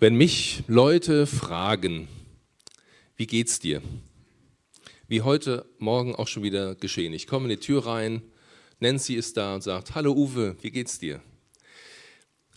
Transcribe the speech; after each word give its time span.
Wenn 0.00 0.14
mich 0.14 0.62
Leute 0.68 1.26
fragen, 1.26 2.06
wie 3.16 3.26
geht's 3.26 3.58
dir? 3.58 3.82
Wie 5.08 5.22
heute 5.22 5.68
Morgen 5.78 6.14
auch 6.14 6.28
schon 6.28 6.44
wieder 6.44 6.76
geschehen. 6.76 7.12
Ich 7.12 7.26
komme 7.26 7.46
in 7.46 7.58
die 7.58 7.66
Tür 7.66 7.84
rein, 7.84 8.22
Nancy 8.78 9.14
ist 9.14 9.36
da 9.36 9.56
und 9.56 9.62
sagt, 9.64 9.96
hallo 9.96 10.12
Uwe, 10.12 10.54
wie 10.60 10.70
geht's 10.70 11.00
dir? 11.00 11.20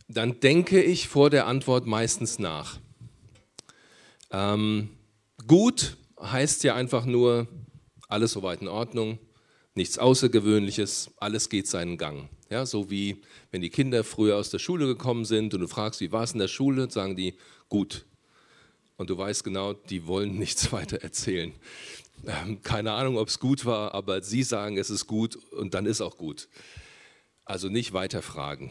Dann 0.07 0.39
denke 0.39 0.83
ich 0.83 1.07
vor 1.07 1.31
der 1.31 1.47
Antwort 1.47 1.88
meistens 1.88 2.38
nach. 2.38 2.78
Ähm, 4.29 4.92
gut 5.47 5.97
heißt 6.21 6.63
ja 6.63 6.76
einfach 6.76 7.05
nur, 7.05 7.47
alles 8.08 8.33
soweit 8.33 8.62
in 8.62 8.67
Ordnung, 8.67 9.17
nichts 9.73 9.97
Außergewöhnliches, 9.97 11.10
alles 11.17 11.49
geht 11.49 11.65
seinen 11.65 11.97
Gang. 11.97 12.29
Ja, 12.52 12.65
so 12.65 12.92
wie 12.92 13.22
wenn 13.49 13.62
die 13.62 13.70
Kinder 13.70 14.04
früher 14.04 14.36
aus 14.36 14.49
der 14.49 14.60
Schule 14.60 14.86
gekommen 14.86 15.24
sind 15.24 15.54
und 15.54 15.62
du 15.62 15.67
fragst, 15.70 16.02
wie 16.02 16.12
war 16.12 16.23
es 16.23 16.34
in 16.34 16.40
der 16.40 16.49
Schule, 16.49 16.91
sagen 16.91 17.16
die, 17.16 17.35
gut. 17.70 18.05
Und 18.98 19.09
du 19.09 19.17
weißt 19.17 19.45
genau, 19.45 19.71
die 19.71 20.05
wollen 20.05 20.35
nichts 20.38 20.73
weiter 20.73 20.98
erzählen. 21.02 21.53
Ähm, 22.27 22.61
keine 22.61 22.91
Ahnung, 22.91 23.17
ob 23.17 23.30
es 23.30 23.39
gut 23.39 23.66
war, 23.66 23.94
aber 23.94 24.22
sie 24.22 24.44
sagen, 24.44 24.77
es 24.77 24.89
ist 24.89 25.08
gut 25.08 25.38
und 25.53 25.73
dann 25.73 25.85
ist 25.85 26.02
auch 26.02 26.17
gut. 26.17 26.49
Also 27.45 27.70
nicht 27.70 27.94
weiter 27.94 28.22
fragen. 28.22 28.70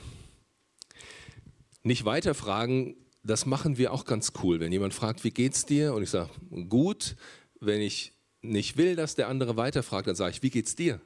Nicht 1.83 2.05
weiter 2.05 2.35
fragen, 2.35 2.97
das 3.23 3.47
machen 3.47 3.79
wir 3.79 3.95
auch 3.95 4.05
ganz 4.05 4.35
cool. 4.43 4.61
Wenn 4.61 4.73
jemand 4.73 4.93
fragt, 4.93 5.25
wie 5.25 5.31
geht's 5.31 5.65
dir? 5.65 5.95
Und 5.95 6.03
ich 6.03 6.11
sage, 6.11 6.29
gut. 6.69 7.17
Wenn 7.61 7.81
ich 7.81 8.13
nicht 8.43 8.77
will, 8.77 8.95
dass 8.95 9.15
der 9.15 9.29
andere 9.29 9.57
weiterfragt, 9.57 10.07
dann 10.07 10.17
sage 10.17 10.33
ich, 10.33 10.43
wie 10.43 10.51
geht's 10.51 10.77
dir? 10.77 11.01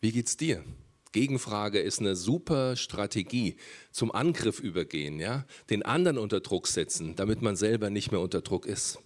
Wie 0.00 0.12
geht's 0.12 0.36
dir? 0.36 0.64
Gegenfrage 1.12 1.80
ist 1.80 2.00
eine 2.00 2.14
super 2.14 2.76
Strategie 2.76 3.56
zum 3.90 4.12
Angriff 4.12 4.60
übergehen, 4.60 5.18
ja? 5.18 5.44
den 5.68 5.82
anderen 5.82 6.18
unter 6.18 6.40
Druck 6.40 6.68
setzen, 6.68 7.16
damit 7.16 7.42
man 7.42 7.56
selber 7.56 7.90
nicht 7.90 8.12
mehr 8.12 8.20
unter 8.20 8.42
Druck 8.42 8.66
ist. 8.66 8.98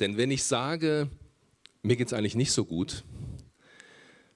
Denn 0.00 0.16
wenn 0.16 0.30
ich 0.30 0.44
sage, 0.44 1.08
mir 1.82 1.96
geht 1.96 2.08
es 2.08 2.12
eigentlich 2.12 2.34
nicht 2.34 2.52
so 2.52 2.64
gut, 2.64 3.04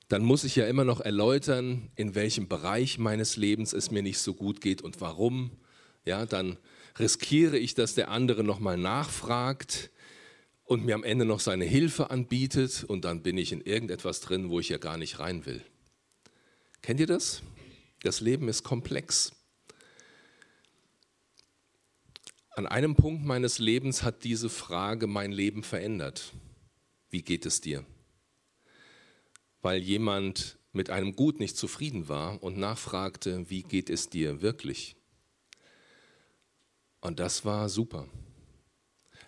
dann 0.08 0.23
muss 0.23 0.45
ich 0.45 0.56
ja 0.56 0.67
immer 0.67 0.84
noch 0.84 1.00
erläutern, 1.00 1.91
in 1.97 2.14
welchem 2.14 2.48
Bereich 2.48 2.98
meines 2.98 3.36
Lebens 3.36 3.75
es 3.75 3.91
mir 3.91 4.03
nicht 4.03 4.19
so 4.19 4.33
gut 4.33 4.62
geht 4.62 4.80
und 4.80 5.01
warum. 5.03 5.51
Ja, 6.06 6.25
dann 6.25 6.56
riskiere 6.98 7.58
ich, 7.58 7.75
dass 7.75 7.95
der 7.95 8.11
andere 8.11 8.42
nochmal 8.42 8.78
nachfragt 8.78 9.91
und 10.64 10.84
mir 10.84 10.95
am 10.95 11.05
Ende 11.05 11.27
noch 11.27 11.41
seine 11.41 11.67
Hilfe 11.67 12.11
anbietet 12.11 12.84
und 12.84 13.05
dann 13.05 13.23
bin 13.23 13.36
ich 13.36 13.53
in 13.53 13.61
irgendetwas 13.61 14.20
drin, 14.20 14.48
wo 14.48 14.61
ich 14.61 14.70
ja 14.70 14.78
gar 14.78 14.97
nicht 14.97 15.19
rein 15.19 15.45
will. 15.45 15.62
Kennt 16.83 17.01
ihr 17.01 17.07
das? 17.07 17.43
Das 18.03 18.21
Leben 18.21 18.48
ist 18.48 18.62
komplex. 18.62 19.33
An 22.51 22.67
einem 22.67 22.97
Punkt 22.97 23.25
meines 23.25 23.59
Lebens 23.59 24.03
hat 24.03 24.25
diese 24.25 24.48
Frage 24.48 25.07
mein 25.07 25.33
Leben 25.33 25.62
verändert. 25.62 26.33
Wie 27.11 27.23
geht 27.23 27.47
es 27.47 27.61
dir? 27.61 27.85
Weil 29.62 29.81
jemand 29.81 30.59
mit 30.73 30.91
einem 30.91 31.15
Gut 31.15 31.41
nicht 31.41 31.57
zufrieden 31.57 32.09
war 32.09 32.43
und 32.43 32.57
nachfragte, 32.57 33.48
wie 33.51 33.63
geht 33.63 33.91
es 33.91 34.11
dir 34.11 34.42
wirklich? 34.42 34.97
Und 37.01 37.20
das 37.20 37.45
war 37.45 37.69
super. 37.69 38.09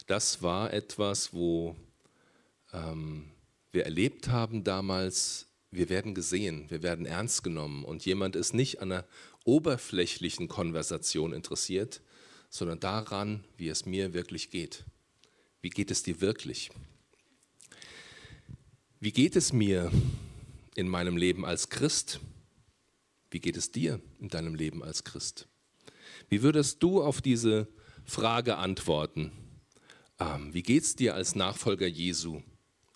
Das 0.06 0.42
war 0.42 0.72
etwas, 0.72 1.32
wo 1.32 1.76
ähm, 2.72 3.30
wir 3.70 3.84
erlebt 3.84 4.28
haben 4.28 4.64
damals, 4.64 5.46
wir 5.70 5.88
werden 5.88 6.14
gesehen, 6.14 6.68
wir 6.68 6.82
werden 6.82 7.06
ernst 7.06 7.44
genommen 7.44 7.84
und 7.84 8.04
jemand 8.04 8.36
ist 8.36 8.54
nicht 8.54 8.80
an 8.80 8.92
einer 8.92 9.04
oberflächlichen 9.44 10.48
Konversation 10.48 11.32
interessiert, 11.32 12.02
sondern 12.48 12.80
daran, 12.80 13.44
wie 13.56 13.68
es 13.68 13.86
mir 13.86 14.12
wirklich 14.12 14.50
geht. 14.50 14.84
Wie 15.62 15.70
geht 15.70 15.90
es 15.90 16.02
dir 16.02 16.20
wirklich? 16.20 16.70
Wie 18.98 19.12
geht 19.12 19.36
es 19.36 19.52
mir 19.52 19.90
in 20.74 20.88
meinem 20.88 21.16
Leben 21.16 21.44
als 21.44 21.68
Christ? 21.68 22.20
Wie 23.30 23.40
geht 23.40 23.56
es 23.56 23.70
dir 23.70 24.00
in 24.18 24.28
deinem 24.28 24.54
Leben 24.54 24.82
als 24.82 25.04
Christ? 25.04 25.46
Wie 26.28 26.42
würdest 26.42 26.82
du 26.82 27.02
auf 27.02 27.20
diese 27.22 27.68
Frage 28.04 28.56
antworten? 28.56 29.32
Ähm, 30.18 30.52
wie 30.52 30.62
geht 30.62 30.82
es 30.82 30.96
dir 30.96 31.14
als 31.14 31.34
Nachfolger 31.34 31.86
Jesu, 31.86 32.42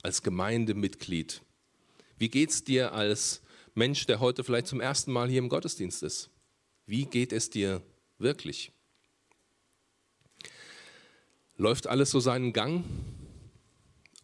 als 0.03 0.23
Gemeindemitglied? 0.23 1.41
Wie 2.19 2.29
geht 2.29 2.51
es 2.51 2.65
dir 2.65 2.93
als 2.93 3.43
Mensch, 3.75 4.07
der 4.07 4.21
heute 4.21 4.45
vielleicht 4.45 4.69
zum 4.69 4.81
ersten 4.81 5.13
Mal 5.13 5.29
hier 5.29 5.41
im 5.41 5.49
Gottesdienst 5.49 6.03
ist? 6.03 6.31
Wie 6.87 7.07
geht 7.07 7.33
es 7.33 7.51
dir 7.51 7.83
wirklich? 8.19 8.73
Läuft 11.57 11.87
alles 11.87 12.11
so 12.11 12.21
seinen 12.21 12.53
Gang? 12.53 12.85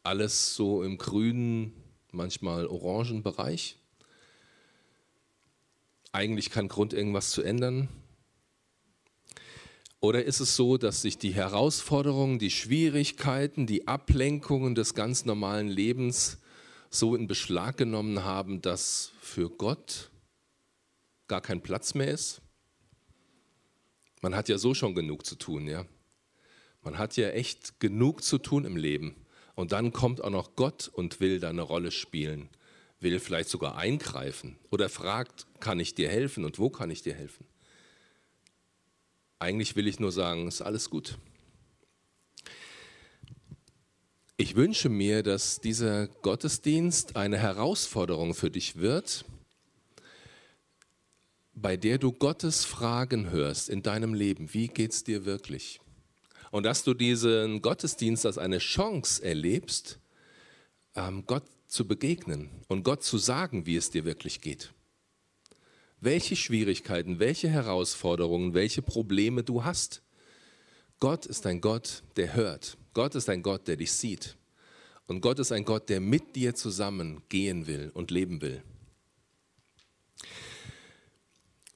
Alles 0.02 0.54
so 0.54 0.82
im 0.82 0.98
grünen, 0.98 1.72
manchmal 2.10 2.66
orangen 2.66 3.22
Bereich? 3.22 3.76
Eigentlich 6.12 6.50
kein 6.50 6.68
Grund, 6.68 6.92
irgendwas 6.92 7.30
zu 7.30 7.42
ändern. 7.42 7.88
Oder 10.00 10.24
ist 10.24 10.40
es 10.40 10.56
so, 10.56 10.78
dass 10.78 11.02
sich 11.02 11.18
die 11.18 11.34
Herausforderungen, 11.34 12.38
die 12.38 12.50
Schwierigkeiten, 12.50 13.66
die 13.66 13.86
Ablenkungen 13.86 14.74
des 14.74 14.94
ganz 14.94 15.24
normalen 15.24 15.68
Lebens 15.68 16.39
so 16.90 17.14
in 17.14 17.28
Beschlag 17.28 17.76
genommen 17.76 18.24
haben, 18.24 18.60
dass 18.60 19.12
für 19.20 19.48
Gott 19.48 20.10
gar 21.28 21.40
kein 21.40 21.62
Platz 21.62 21.94
mehr 21.94 22.10
ist? 22.10 22.42
Man 24.20 24.34
hat 24.34 24.48
ja 24.48 24.58
so 24.58 24.74
schon 24.74 24.94
genug 24.94 25.24
zu 25.24 25.36
tun, 25.36 25.66
ja. 25.66 25.86
Man 26.82 26.98
hat 26.98 27.16
ja 27.16 27.30
echt 27.30 27.78
genug 27.80 28.22
zu 28.22 28.38
tun 28.38 28.64
im 28.64 28.76
Leben. 28.76 29.24
Und 29.54 29.72
dann 29.72 29.92
kommt 29.92 30.22
auch 30.22 30.30
noch 30.30 30.56
Gott 30.56 30.88
und 30.88 31.20
will 31.20 31.38
da 31.38 31.50
eine 31.50 31.62
Rolle 31.62 31.90
spielen, 31.90 32.48
will 32.98 33.20
vielleicht 33.20 33.48
sogar 33.48 33.76
eingreifen 33.76 34.58
oder 34.70 34.88
fragt, 34.88 35.46
kann 35.60 35.78
ich 35.80 35.94
dir 35.94 36.08
helfen 36.08 36.44
und 36.44 36.58
wo 36.58 36.70
kann 36.70 36.90
ich 36.90 37.02
dir 37.02 37.14
helfen? 37.14 37.46
Eigentlich 39.38 39.76
will 39.76 39.86
ich 39.86 40.00
nur 40.00 40.12
sagen, 40.12 40.48
ist 40.48 40.60
alles 40.60 40.90
gut. 40.90 41.18
Ich 44.40 44.56
wünsche 44.56 44.88
mir, 44.88 45.22
dass 45.22 45.60
dieser 45.60 46.06
Gottesdienst 46.06 47.14
eine 47.14 47.36
Herausforderung 47.36 48.32
für 48.32 48.50
dich 48.50 48.76
wird, 48.76 49.26
bei 51.52 51.76
der 51.76 51.98
du 51.98 52.10
Gottes 52.10 52.64
Fragen 52.64 53.30
hörst 53.30 53.68
in 53.68 53.82
deinem 53.82 54.14
Leben. 54.14 54.54
Wie 54.54 54.68
geht 54.68 54.92
es 54.92 55.04
dir 55.04 55.26
wirklich? 55.26 55.78
Und 56.52 56.62
dass 56.62 56.84
du 56.84 56.94
diesen 56.94 57.60
Gottesdienst 57.60 58.24
als 58.24 58.38
eine 58.38 58.60
Chance 58.60 59.22
erlebst, 59.22 59.98
ähm, 60.94 61.24
Gott 61.26 61.44
zu 61.66 61.86
begegnen 61.86 62.48
und 62.66 62.82
Gott 62.82 63.04
zu 63.04 63.18
sagen, 63.18 63.66
wie 63.66 63.76
es 63.76 63.90
dir 63.90 64.06
wirklich 64.06 64.40
geht. 64.40 64.72
Welche 66.00 66.34
Schwierigkeiten, 66.34 67.18
welche 67.18 67.50
Herausforderungen, 67.50 68.54
welche 68.54 68.80
Probleme 68.80 69.42
du 69.42 69.64
hast. 69.64 70.02
Gott 70.98 71.26
ist 71.26 71.44
ein 71.44 71.60
Gott, 71.60 72.04
der 72.16 72.32
hört. 72.32 72.78
Gott 72.94 73.14
ist 73.14 73.28
ein 73.28 73.42
Gott, 73.42 73.68
der 73.68 73.76
dich 73.76 73.92
sieht. 73.92 74.36
Und 75.06 75.20
Gott 75.20 75.38
ist 75.38 75.52
ein 75.52 75.64
Gott, 75.64 75.88
der 75.88 76.00
mit 76.00 76.36
dir 76.36 76.54
zusammen 76.54 77.22
gehen 77.28 77.66
will 77.66 77.90
und 77.94 78.10
leben 78.10 78.40
will. 78.42 78.62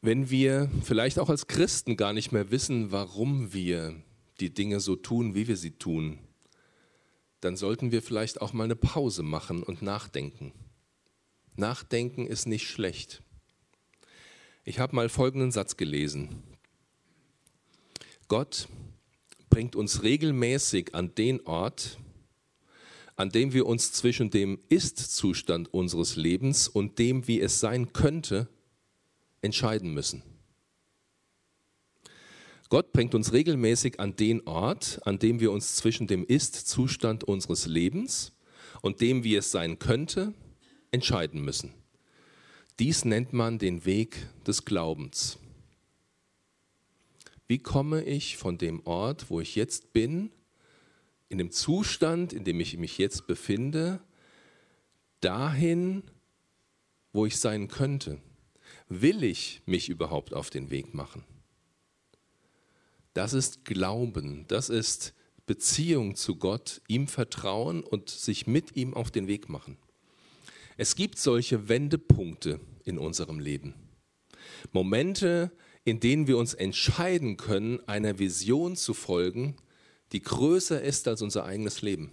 Wenn 0.03 0.31
wir 0.31 0.71
vielleicht 0.83 1.19
auch 1.19 1.31
als 1.31 1.47
Christen 1.47 1.97
gar 1.97 2.13
nicht 2.13 2.31
mehr 2.31 2.51
wissen, 2.51 2.93
warum 2.93 3.53
wir 3.53 4.01
die 4.41 4.53
Dinge 4.53 4.81
so 4.81 4.97
tun, 4.97 5.35
wie 5.35 5.49
wir 5.49 5.57
sie 5.57 5.73
tun, 5.73 6.19
dann 7.41 7.57
sollten 7.57 7.91
wir 7.91 8.03
vielleicht 8.03 8.41
auch 8.41 8.53
mal 8.53 8.65
eine 8.65 8.77
Pause 8.77 9.23
machen 9.23 9.63
und 9.63 9.83
nachdenken. 9.83 10.53
Nachdenken 11.57 12.27
ist 12.27 12.47
nicht 12.47 12.69
schlecht. 12.69 13.23
Ich 14.65 14.79
habe 14.79 14.97
mal 14.97 15.09
folgenden 15.09 15.53
Satz 15.53 15.77
gelesen. 15.77 16.43
Gott 18.29 18.69
bringt 19.55 19.77
uns 19.77 20.03
regelmäßig 20.03 20.97
an 20.97 21.15
den 21.15 21.47
Ort, 21.47 22.01
an 23.15 23.31
dem 23.31 23.53
wir 23.53 23.67
uns 23.67 23.93
zwischen 23.93 24.29
dem 24.29 24.59
Ist-Zustand 24.69 25.73
unseres 25.73 26.17
Lebens 26.17 26.67
und 26.67 26.99
dem, 26.99 27.29
wie 27.29 27.41
es 27.41 27.61
sein 27.61 27.93
könnte, 27.93 28.49
entscheiden 29.43 29.95
müssen. 29.95 30.25
Gott 32.69 32.93
bringt 32.93 33.15
uns 33.15 33.33
regelmäßig 33.33 34.01
an 34.01 34.17
den 34.17 34.45
Ort, 34.45 34.99
an 35.05 35.21
dem 35.21 35.39
wir 35.39 35.53
uns 35.53 35.77
zwischen 35.77 36.09
dem 36.09 36.25
Ist-Zustand 36.25 37.23
unseres 37.23 37.67
Lebens 37.67 38.33
und 38.83 39.01
dem, 39.01 39.23
wie 39.23 39.37
es 39.37 39.53
sein 39.53 39.79
könnte, 39.79 40.35
entscheiden 40.91 41.45
müssen. 41.45 41.73
Dies 42.81 43.05
nennt 43.05 43.33
man 43.33 43.61
den 43.61 43.85
Weg 43.85 44.27
des 44.49 44.65
Glaubens. 44.65 45.39
Wie 47.47 47.59
komme 47.59 48.03
ich 48.05 48.37
von 48.37 48.59
dem 48.59 48.85
Ort, 48.87 49.31
wo 49.31 49.41
ich 49.41 49.55
jetzt 49.55 49.93
bin, 49.93 50.31
in 51.29 51.39
dem 51.39 51.51
Zustand, 51.51 52.33
in 52.33 52.45
dem 52.45 52.61
ich 52.61 52.77
mich 52.77 52.99
jetzt 52.99 53.27
befinde, 53.27 54.01
dahin, 55.21 56.03
wo 57.13 57.27
ich 57.27 57.39
sein 57.39 57.69
könnte? 57.69 58.21
Will 58.89 59.23
ich 59.23 59.63
mich 59.67 59.89
überhaupt 59.89 60.35
auf 60.35 60.51
den 60.51 60.71
Weg 60.71 60.95
machen? 60.95 61.25
Das 63.15 63.33
ist 63.33 63.65
Glauben, 63.65 64.45
das 64.49 64.69
ist 64.69 65.15
Beziehung 65.47 66.17
zu 66.17 66.37
Gott, 66.37 66.81
ihm 66.89 67.07
vertrauen 67.07 67.85
und 67.85 68.11
sich 68.11 68.47
mit 68.47 68.77
ihm 68.77 68.95
auf 68.95 69.11
den 69.11 69.29
Weg 69.29 69.49
machen. 69.49 69.77
Es 70.77 70.97
gibt 70.97 71.19
solche 71.19 71.69
Wendepunkte 71.69 72.59
in 72.85 72.99
unserem 72.99 73.39
Leben. 73.39 73.75
Momente, 74.73 75.53
in 75.85 76.01
denen 76.01 76.27
wir 76.27 76.39
uns 76.39 76.55
entscheiden 76.55 77.37
können, 77.37 77.81
einer 77.87 78.19
Vision 78.19 78.77
zu 78.77 78.95
folgen, 78.95 79.57
die 80.13 80.23
größer 80.23 80.81
ist 80.81 81.07
als 81.09 81.23
unser 81.23 81.45
eigenes 81.45 81.83
Leben. 81.83 82.11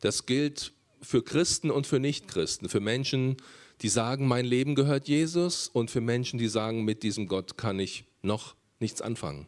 Das 0.00 0.26
gilt 0.26 0.72
für 1.00 1.22
Christen 1.22 1.70
und 1.70 1.86
für 1.86 1.98
Nichtchristen, 1.98 2.68
für 2.68 2.80
Menschen, 2.80 3.36
die 3.82 3.88
sagen, 3.88 4.26
mein 4.26 4.44
Leben 4.44 4.74
gehört 4.74 5.08
Jesus 5.08 5.68
und 5.68 5.90
für 5.90 6.00
Menschen, 6.00 6.38
die 6.38 6.48
sagen, 6.48 6.84
mit 6.84 7.02
diesem 7.02 7.28
Gott 7.28 7.56
kann 7.56 7.78
ich 7.78 8.04
noch 8.22 8.54
nichts 8.80 9.00
anfangen. 9.00 9.46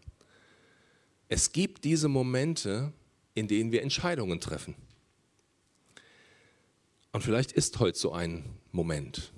Es 1.28 1.52
gibt 1.52 1.84
diese 1.84 2.08
Momente, 2.08 2.92
in 3.34 3.48
denen 3.48 3.72
wir 3.72 3.82
Entscheidungen 3.82 4.40
treffen. 4.40 4.74
Und 7.12 7.22
vielleicht 7.22 7.52
ist 7.52 7.78
heute 7.78 7.98
so 7.98 8.12
ein 8.12 8.44
Moment, 8.72 9.32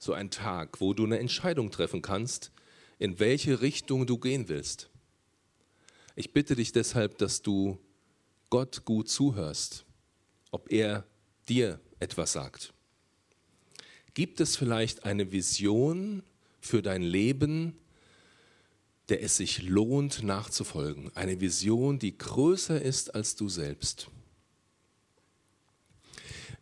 so 0.00 0.14
ein 0.14 0.30
Tag, 0.30 0.80
wo 0.80 0.94
du 0.94 1.04
eine 1.04 1.18
Entscheidung 1.18 1.70
treffen 1.70 2.02
kannst, 2.02 2.50
in 2.98 3.20
welche 3.20 3.60
Richtung 3.60 4.06
du 4.06 4.18
gehen 4.18 4.48
willst. 4.48 4.88
Ich 6.16 6.32
bitte 6.32 6.56
dich 6.56 6.72
deshalb, 6.72 7.18
dass 7.18 7.42
du 7.42 7.78
Gott 8.48 8.84
gut 8.84 9.08
zuhörst, 9.08 9.84
ob 10.50 10.72
er 10.72 11.04
dir 11.48 11.80
etwas 12.00 12.32
sagt. 12.32 12.72
Gibt 14.14 14.40
es 14.40 14.56
vielleicht 14.56 15.04
eine 15.04 15.32
Vision 15.32 16.22
für 16.60 16.82
dein 16.82 17.02
Leben, 17.02 17.76
der 19.10 19.22
es 19.22 19.36
sich 19.36 19.62
lohnt 19.62 20.22
nachzufolgen? 20.22 21.14
Eine 21.14 21.40
Vision, 21.40 21.98
die 21.98 22.16
größer 22.16 22.80
ist 22.80 23.14
als 23.14 23.36
du 23.36 23.48
selbst? 23.48 24.10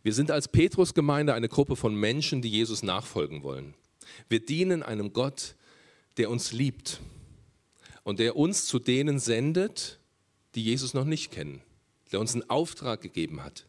Wir 0.03 0.13
sind 0.13 0.31
als 0.31 0.47
Petrus-Gemeinde 0.47 1.33
eine 1.33 1.49
Gruppe 1.49 1.75
von 1.75 1.93
Menschen, 1.93 2.41
die 2.41 2.49
Jesus 2.49 2.83
nachfolgen 2.83 3.43
wollen. 3.43 3.73
Wir 4.29 4.43
dienen 4.43 4.81
einem 4.83 5.13
Gott, 5.13 5.55
der 6.17 6.29
uns 6.29 6.51
liebt 6.51 7.01
und 8.03 8.19
der 8.19 8.35
uns 8.35 8.65
zu 8.65 8.79
denen 8.79 9.19
sendet, 9.19 9.99
die 10.55 10.63
Jesus 10.63 10.93
noch 10.93 11.05
nicht 11.05 11.31
kennen, 11.31 11.61
der 12.11 12.19
uns 12.19 12.33
einen 12.33 12.49
Auftrag 12.49 13.01
gegeben 13.01 13.43
hat. 13.43 13.65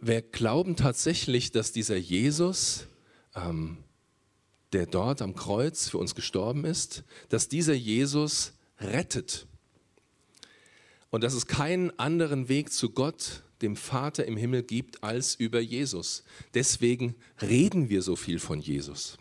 Wir 0.00 0.22
glauben 0.22 0.76
tatsächlich, 0.76 1.52
dass 1.52 1.72
dieser 1.72 1.96
Jesus, 1.96 2.86
ähm, 3.34 3.78
der 4.72 4.86
dort 4.86 5.20
am 5.20 5.34
Kreuz 5.34 5.88
für 5.88 5.98
uns 5.98 6.14
gestorben 6.14 6.64
ist, 6.64 7.04
dass 7.28 7.48
dieser 7.48 7.74
Jesus 7.74 8.54
rettet. 8.78 9.46
Und 11.10 11.24
dass 11.24 11.34
es 11.34 11.46
keinen 11.46 11.96
anderen 11.98 12.48
Weg 12.48 12.72
zu 12.72 12.90
Gott, 12.90 13.42
dem 13.62 13.76
Vater 13.76 14.24
im 14.24 14.36
Himmel 14.36 14.62
gibt, 14.62 15.02
als 15.02 15.34
über 15.34 15.60
Jesus. 15.60 16.24
Deswegen 16.54 17.14
reden 17.42 17.88
wir 17.88 18.02
so 18.02 18.16
viel 18.16 18.38
von 18.38 18.60
Jesus. 18.60 19.18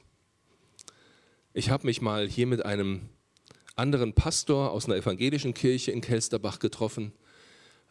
Ich 1.54 1.70
habe 1.70 1.88
mich 1.88 2.02
mal 2.02 2.28
hier 2.28 2.48
mit 2.48 2.64
einem 2.64 3.10
anderen 3.76 4.14
Pastor 4.14 4.72
aus 4.72 4.86
einer 4.86 4.96
evangelischen 4.96 5.54
Kirche 5.54 5.92
in 5.92 6.02
Kelsterbach 6.02 6.60
getroffen. 6.60 7.12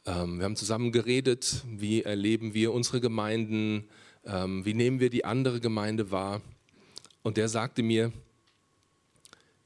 Ähm, 0.07 0.39
wir 0.39 0.45
haben 0.45 0.57
zusammen 0.57 0.93
geredet, 0.93 1.65
wie 1.67 2.03
erleben 2.03 2.55
wir 2.55 2.73
unsere 2.73 3.01
Gemeinden, 3.01 3.89
ähm, 4.25 4.65
wie 4.65 4.75
nehmen 4.75 5.01
wir 5.01 5.11
die 5.11 5.25
andere 5.25 5.61
Gemeinde 5.61 6.11
wahr. 6.11 6.41
Und 7.23 7.37
der 7.37 7.49
sagte 7.49 7.83
mir, 7.83 8.13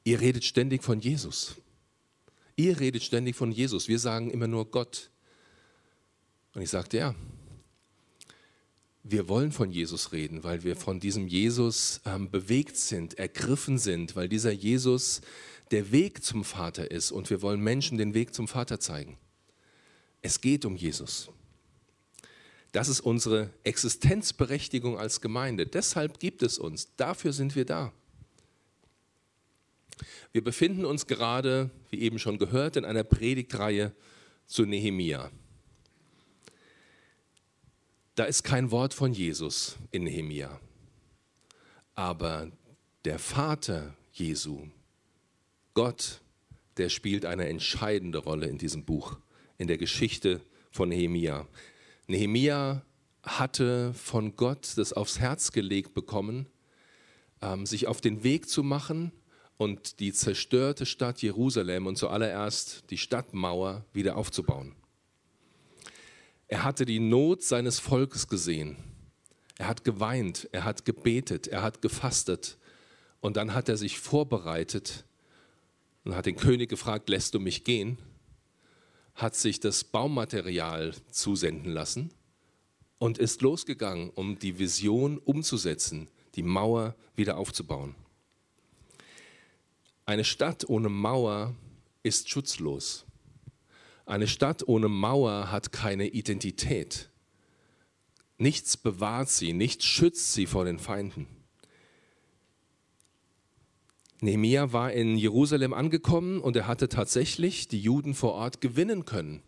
ihr 0.05 0.21
redet 0.21 0.45
ständig 0.45 0.83
von 0.83 1.01
Jesus. 1.01 1.57
Ihr 2.63 2.79
redet 2.79 3.03
ständig 3.03 3.35
von 3.35 3.51
Jesus. 3.51 3.89
Wir 3.89 3.99
sagen 3.99 4.31
immer 4.31 4.47
nur 4.47 4.71
Gott. 4.71 5.11
Und 6.55 6.63
ich 6.63 6.71
sagte, 6.71 6.97
ja, 6.97 7.15
wir 9.03 9.29
wollen 9.29 9.51
von 9.51 9.73
Jesus 9.73 10.13
reden, 10.13 10.45
weil 10.45 10.63
wir 10.63 10.77
von 10.77 11.01
diesem 11.01 11.27
Jesus 11.27 12.01
ähm, 12.05 12.31
bewegt 12.31 12.77
sind, 12.77 13.19
ergriffen 13.19 13.79
sind, 13.79 14.15
weil 14.15 14.29
dieser 14.29 14.53
Jesus 14.53 15.23
der 15.73 15.91
Weg 15.91 16.23
zum 16.23 16.45
Vater 16.45 16.89
ist 16.89 17.11
und 17.11 17.31
wir 17.31 17.43
wollen 17.43 17.61
Menschen 17.61 17.99
den 17.99 18.15
Weg 18.15 18.33
zum 18.33 18.47
Vater 18.47 18.79
zeigen. 18.79 19.19
Es 20.21 20.41
geht 20.41 20.65
um 20.65 20.77
Jesus. 20.77 21.31
Das 22.71 22.87
ist 22.87 23.01
unsere 23.01 23.51
Existenzberechtigung 23.65 25.01
als 25.01 25.21
Gemeinde. 25.21 25.67
Deshalb 25.67 26.21
gibt 26.21 26.45
es 26.45 26.59
uns. 26.59 26.95
Dafür 26.95 27.33
sind 27.33 27.57
wir 27.57 27.65
da. 27.65 27.93
Wir 30.33 30.43
befinden 30.43 30.87
uns 30.87 31.07
gerade, 31.07 31.71
wie 31.91 32.01
eben 32.01 32.19
schon 32.19 32.39
gehört, 32.39 32.77
in 32.77 32.87
einer 32.87 33.05
Predigtreihe 33.05 33.93
zu 34.47 34.65
Nehemia. 34.65 35.31
Da 38.15 38.25
ist 38.25 38.43
kein 38.43 38.71
Wort 38.71 38.95
von 38.95 39.13
Jesus 39.13 39.77
in 39.91 40.05
Nehemia. 40.05 40.59
Aber 41.95 42.51
der 43.05 43.19
Vater 43.19 43.95
Jesu, 44.13 44.69
Gott, 45.75 46.23
der 46.79 46.89
spielt 46.89 47.27
eine 47.27 47.49
entscheidende 47.49 48.19
Rolle 48.19 48.47
in 48.47 48.57
diesem 48.57 48.87
Buch, 48.87 49.19
in 49.59 49.69
der 49.69 49.77
Geschichte 49.77 50.41
von 50.71 50.89
Nehemia. 50.89 51.47
Nehemia 52.07 52.83
hatte 53.23 53.93
von 53.93 54.35
Gott 54.37 54.73
das 54.77 54.95
aufs 54.95 55.19
Herz 55.19 55.53
gelegt 55.53 55.93
bekommen, 55.93 56.49
ähm, 57.43 57.67
sich 57.67 57.87
auf 57.87 58.01
den 58.01 58.25
Weg 58.25 58.49
zu 58.49 58.63
machen 58.63 59.13
und 59.57 60.01
die 60.01 60.13
zerstörte 60.13 60.87
Stadt 60.87 61.23
Jerusalem 61.23 61.87
und 61.87 61.97
zuallererst 61.97 62.91
die 62.91 62.99
Stadtmauer 62.99 63.85
wieder 63.93 64.17
aufzubauen. 64.17 64.75
Er 66.49 66.65
hatte 66.65 66.85
die 66.85 67.01
Not 67.01 67.43
seines 67.43 67.79
Volkes 67.79 68.29
gesehen. 68.29 68.77
Er 69.57 69.69
hat 69.69 69.85
geweint, 69.85 70.49
er 70.53 70.65
hat 70.65 70.85
gebetet, 70.85 71.47
er 71.47 71.63
hat 71.63 71.81
gefastet 71.81 72.59
und 73.21 73.37
dann 73.37 73.55
hat 73.55 73.69
er 73.69 73.77
sich 73.77 73.99
vorbereitet 73.99 75.05
und 76.05 76.15
hat 76.15 76.27
den 76.27 76.37
König 76.37 76.69
gefragt, 76.69 77.09
lässt 77.09 77.35
du 77.35 77.41
mich 77.41 77.65
gehen? 77.65 77.99
Hat 79.15 79.37
sich 79.37 79.61
das 79.61 79.85
Baumaterial 79.85 80.95
zusenden 81.11 81.73
lassen 81.73 82.13
und 82.99 83.19
ist 83.19 83.43
losgegangen, 83.43 84.11
um 84.11 84.39
die 84.39 84.59
Vision 84.59 85.19
umzusetzen, 85.19 86.09
die 86.35 86.43
Mauer 86.43 86.95
wieder 87.15 87.37
aufzubauen. 87.37 87.95
Eine 90.05 90.25
Stadt 90.25 90.69
ohne 90.69 90.89
Mauer 90.89 91.55
ist 92.03 92.29
schutzlos. 92.29 93.07
Eine 94.05 94.27
Stadt 94.27 94.67
ohne 94.67 94.89
Mauer 94.89 95.53
hat 95.53 95.71
keine 95.71 96.09
Identität. 96.09 97.09
Nichts 98.37 98.77
bewahrt 98.77 99.29
sie, 99.29 99.53
nichts 99.53 99.85
schützt 99.85 100.33
sie 100.33 100.47
vor 100.47 100.65
den 100.65 100.81
Feinden. 100.81 101.29
Nehemia 104.21 104.73
war 104.73 104.93
in 104.93 105.17
Jerusalem 105.17 105.73
angekommen 105.73 106.41
und 106.41 106.57
er 106.57 106.67
hatte 106.67 106.89
tatsächlich 106.89 107.69
die 107.69 107.81
Juden 107.81 108.15
vor 108.15 108.33
Ort 108.33 108.61
gewinnen 108.61 109.05
können. 109.05 109.43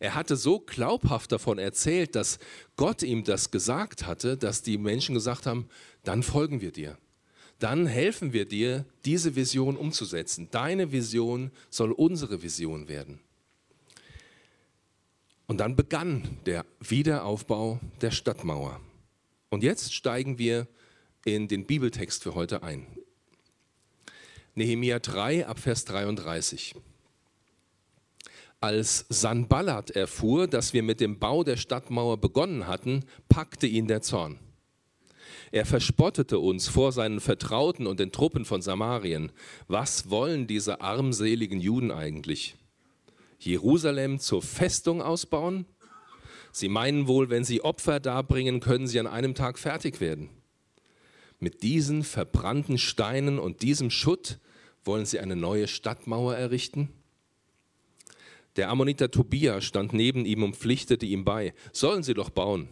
Er 0.00 0.14
hatte 0.14 0.36
so 0.36 0.60
glaubhaft 0.60 1.32
davon 1.32 1.58
erzählt, 1.58 2.14
dass 2.14 2.38
Gott 2.76 3.02
ihm 3.02 3.24
das 3.24 3.50
gesagt 3.50 4.06
hatte, 4.06 4.38
dass 4.38 4.62
die 4.62 4.78
Menschen 4.78 5.14
gesagt 5.14 5.44
haben, 5.44 5.68
dann 6.02 6.22
folgen 6.22 6.62
wir 6.62 6.72
dir 6.72 6.96
dann 7.58 7.86
helfen 7.86 8.32
wir 8.32 8.44
dir, 8.44 8.84
diese 9.04 9.34
Vision 9.34 9.76
umzusetzen. 9.76 10.48
Deine 10.50 10.92
Vision 10.92 11.50
soll 11.70 11.92
unsere 11.92 12.42
Vision 12.42 12.88
werden. 12.88 13.20
Und 15.46 15.58
dann 15.58 15.76
begann 15.76 16.38
der 16.46 16.64
Wiederaufbau 16.80 17.80
der 18.00 18.10
Stadtmauer. 18.10 18.80
Und 19.48 19.62
jetzt 19.62 19.94
steigen 19.94 20.38
wir 20.38 20.68
in 21.24 21.48
den 21.48 21.66
Bibeltext 21.66 22.22
für 22.22 22.34
heute 22.34 22.62
ein. 22.62 22.86
Nehemia 24.54 24.98
3 24.98 25.46
ab 25.46 25.58
Vers 25.58 25.84
33. 25.86 26.74
Als 28.60 29.06
Sanballat 29.08 29.90
erfuhr, 29.90 30.48
dass 30.48 30.72
wir 30.72 30.82
mit 30.82 31.00
dem 31.00 31.18
Bau 31.18 31.44
der 31.44 31.56
Stadtmauer 31.56 32.18
begonnen 32.18 32.66
hatten, 32.66 33.04
packte 33.28 33.66
ihn 33.66 33.86
der 33.86 34.02
Zorn. 34.02 34.38
Er 35.50 35.64
verspottete 35.64 36.38
uns 36.38 36.68
vor 36.68 36.92
seinen 36.92 37.20
Vertrauten 37.20 37.86
und 37.86 38.00
den 38.00 38.12
Truppen 38.12 38.44
von 38.44 38.62
Samarien. 38.62 39.32
Was 39.66 40.10
wollen 40.10 40.46
diese 40.46 40.80
armseligen 40.80 41.60
Juden 41.60 41.90
eigentlich? 41.90 42.56
Jerusalem 43.38 44.18
zur 44.18 44.42
Festung 44.42 45.00
ausbauen? 45.00 45.66
Sie 46.52 46.68
meinen 46.68 47.06
wohl, 47.06 47.30
wenn 47.30 47.44
sie 47.44 47.62
Opfer 47.62 48.00
darbringen, 48.00 48.60
können 48.60 48.86
sie 48.86 48.98
an 49.00 49.06
einem 49.06 49.34
Tag 49.34 49.58
fertig 49.58 50.00
werden. 50.00 50.30
Mit 51.40 51.62
diesen 51.62 52.02
verbrannten 52.02 52.78
Steinen 52.78 53.38
und 53.38 53.62
diesem 53.62 53.90
Schutt 53.90 54.38
wollen 54.84 55.06
sie 55.06 55.20
eine 55.20 55.36
neue 55.36 55.68
Stadtmauer 55.68 56.34
errichten? 56.34 56.88
Der 58.56 58.70
Ammoniter 58.70 59.10
Tobia 59.10 59.60
stand 59.60 59.92
neben 59.92 60.24
ihm 60.24 60.42
und 60.42 60.56
pflichtete 60.56 61.06
ihm 61.06 61.24
bei. 61.24 61.54
Sollen 61.72 62.02
sie 62.02 62.14
doch 62.14 62.30
bauen. 62.30 62.68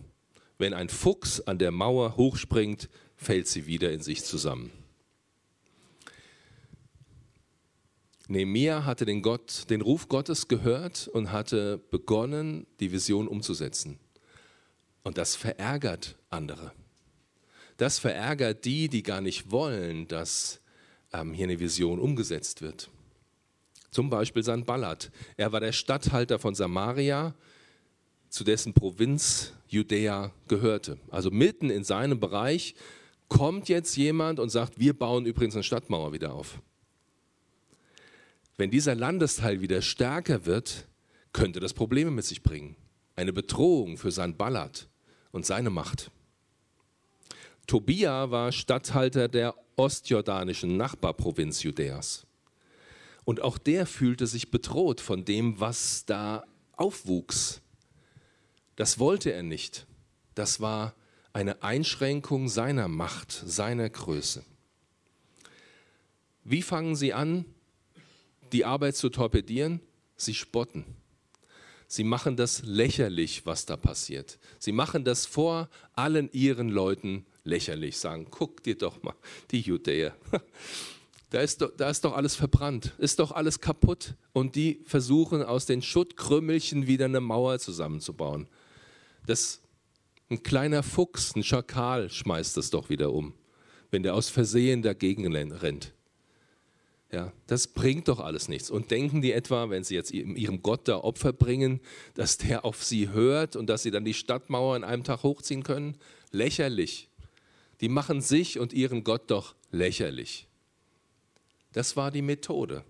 Wenn 0.59 0.75
ein 0.75 0.89
Fuchs 0.89 1.41
an 1.41 1.59
der 1.59 1.71
Mauer 1.71 2.17
hochspringt, 2.17 2.89
fällt 3.17 3.49
sie 3.49 3.67
wieder 3.67 3.93
in 3.93 4.01
sich 4.01 4.25
zusammen. 4.25 4.73
Nehemia 8.29 8.85
hatte 8.85 9.05
den, 9.05 9.23
Gott, 9.23 9.71
den 9.71 9.81
Ruf 9.81 10.09
Gottes 10.09 10.49
gehört 10.49 11.07
und 11.09 11.31
hatte 11.31 11.79
begonnen, 11.91 12.67
die 12.81 12.91
Vision 12.91 13.29
umzusetzen. 13.29 13.99
Und 15.05 15.19
das 15.19 15.37
verärgert 15.37 16.17
andere. 16.31 16.73
Das 17.77 17.99
verärgert 17.99 18.65
die, 18.65 18.89
die 18.89 19.03
gar 19.03 19.21
nicht 19.21 19.51
wollen, 19.53 20.09
dass 20.09 20.61
ähm, 21.13 21.33
hier 21.33 21.45
eine 21.45 21.61
Vision 21.61 22.01
umgesetzt 22.01 22.63
wird. 22.63 22.91
Zum 23.91 24.11
Beispiel 24.11 24.43
Sanballat. 24.43 25.11
Er 25.37 25.53
war 25.53 25.61
der 25.61 25.73
Statthalter 25.73 26.39
von 26.39 26.55
Samaria, 26.55 27.35
zu 28.29 28.45
dessen 28.45 28.75
Provinz 28.75 29.53
Judäa 29.69 30.33
gehörte. 30.49 30.99
Also 31.11 31.31
mitten 31.31 31.71
in 31.71 31.85
seinem 31.85 32.21
Bereich 32.21 32.75
kommt 33.29 33.69
jetzt 33.69 33.97
jemand 33.97 34.39
und 34.39 34.51
sagt, 34.51 34.79
wir 34.79 34.97
bauen 34.97 35.27
übrigens 35.27 35.55
eine 35.55 35.65
Stadtmauer 35.65 36.13
wieder 36.13 36.35
auf. 36.35 36.61
Wenn 38.57 38.71
dieser 38.71 38.95
Landesteil 38.95 39.61
wieder 39.61 39.83
stärker 39.83 40.47
wird, 40.47 40.87
könnte 41.33 41.61
das 41.61 41.75
Probleme 41.75 42.11
mit 42.11 42.25
sich 42.25 42.43
bringen. 42.43 42.77
Eine 43.15 43.33
Bedrohung 43.33 43.99
für 43.99 44.11
Sanballat 44.11 44.89
und 45.33 45.45
seine 45.45 45.71
Macht. 45.71 46.11
Tobia 47.67 48.31
war 48.31 48.53
Statthalter 48.53 49.29
der 49.29 49.55
ostjordanischen 49.77 50.77
Nachbarprovinz 50.77 51.63
Judäas. 51.63 52.27
Und 53.25 53.43
auch 53.43 53.59
der 53.59 53.87
fühlte 53.87 54.27
sich 54.27 54.51
bedroht 54.51 55.01
von 55.01 55.25
dem, 55.25 55.59
was 55.59 56.07
da 56.07 56.45
aufwuchs. 56.77 57.61
Das 58.77 58.99
wollte 58.99 59.33
er 59.33 59.43
nicht. 59.43 59.87
Das 60.35 60.61
war 60.61 60.95
eine 61.33 61.63
Einschränkung 61.63 62.49
seiner 62.49 62.89
Macht, 62.89 63.33
seiner 63.33 63.91
Größe. 63.91 64.45
Wie 66.45 66.63
fangen 66.63 66.95
sie 66.95 67.13
an, 67.13 67.45
die 68.53 68.65
Arbeit 68.65 68.97
zu 68.97 69.09
torpedieren? 69.09 69.81
Sie 70.17 70.35
spotten. 70.35 70.85
Sie 71.89 72.05
machen 72.05 72.37
das 72.37 72.63
lächerlich, 72.63 73.47
was 73.47 73.67
da 73.67 73.77
passiert. 73.77 74.39
Sie 74.59 74.73
machen 74.73 75.05
das 75.05 75.27
vor 75.27 75.69
allen 75.95 76.31
ihren 76.33 76.69
Leuten 76.69 77.27
lächerlich, 77.45 77.99
sagen, 77.99 78.27
guck 78.31 78.63
dir 78.63 78.77
doch 78.77 79.03
mal 79.03 79.15
die 79.51 79.61
Judäer. 79.61 80.15
Da 81.31 81.41
ist, 81.41 81.61
doch, 81.61 81.73
da 81.77 81.91
ist 81.91 82.05
doch 82.05 82.15
alles 82.15 82.37
verbrannt, 82.37 82.93
ist 82.99 83.19
doch 83.19 83.33
alles 83.33 83.61
kaputt. 83.61 84.15
Und 84.33 84.55
die 84.55 84.81
versuchen 84.87 85.43
aus 85.43 85.67
den 85.67 85.83
Schuttkrümmelchen 85.83 86.87
wieder 86.87 87.07
eine 87.07 87.21
Mauer 87.21 87.59
zusammenzubauen. 87.59 88.47
Das, 89.27 89.61
ein 90.31 90.43
kleiner 90.43 90.83
Fuchs, 90.83 91.35
ein 91.37 91.45
Schakal 91.45 92.09
schmeißt 92.09 92.57
das 92.57 92.71
doch 92.71 92.89
wieder 92.89 93.13
um, 93.13 93.35
wenn 93.91 94.03
der 94.03 94.15
aus 94.15 94.29
Versehen 94.29 94.83
dagegen 94.83 95.31
rennt. 95.53 95.93
Ja, 97.13 97.33
das 97.47 97.69
bringt 97.69 98.09
doch 98.09 98.19
alles 98.19 98.49
nichts. 98.49 98.71
Und 98.71 98.91
denken 98.91 99.23
die 99.23 99.33
etwa, 99.33 99.71
wenn 99.71 99.85
sie 99.85 99.95
jetzt 99.95 100.11
ihrem 100.13 100.63
Gott 100.63 100.89
da 100.89 100.99
Opfer 100.99 101.33
bringen, 101.33 101.81
dass 102.15 102.37
der 102.37 102.65
auf 102.65 102.83
sie 102.83 103.11
hört 103.11 103.55
und 103.55 103.69
dass 103.69 103.85
sie 103.85 103.93
dann 103.93 104.05
die 104.05 104.15
Stadtmauer 104.15 104.77
in 104.77 104.85
einem 104.85 105.05
Tag 105.05 105.23
hochziehen 105.23 105.63
können? 105.63 105.97
Lächerlich. 106.33 107.09
Die 107.81 107.89
machen 107.89 108.21
sich 108.21 108.59
und 108.59 108.73
ihren 108.73 109.05
Gott 109.05 109.31
doch 109.31 109.55
lächerlich. 109.71 110.49
Das 111.73 111.97
war 111.97 112.11
die 112.11 112.23
Methode. 112.23 112.85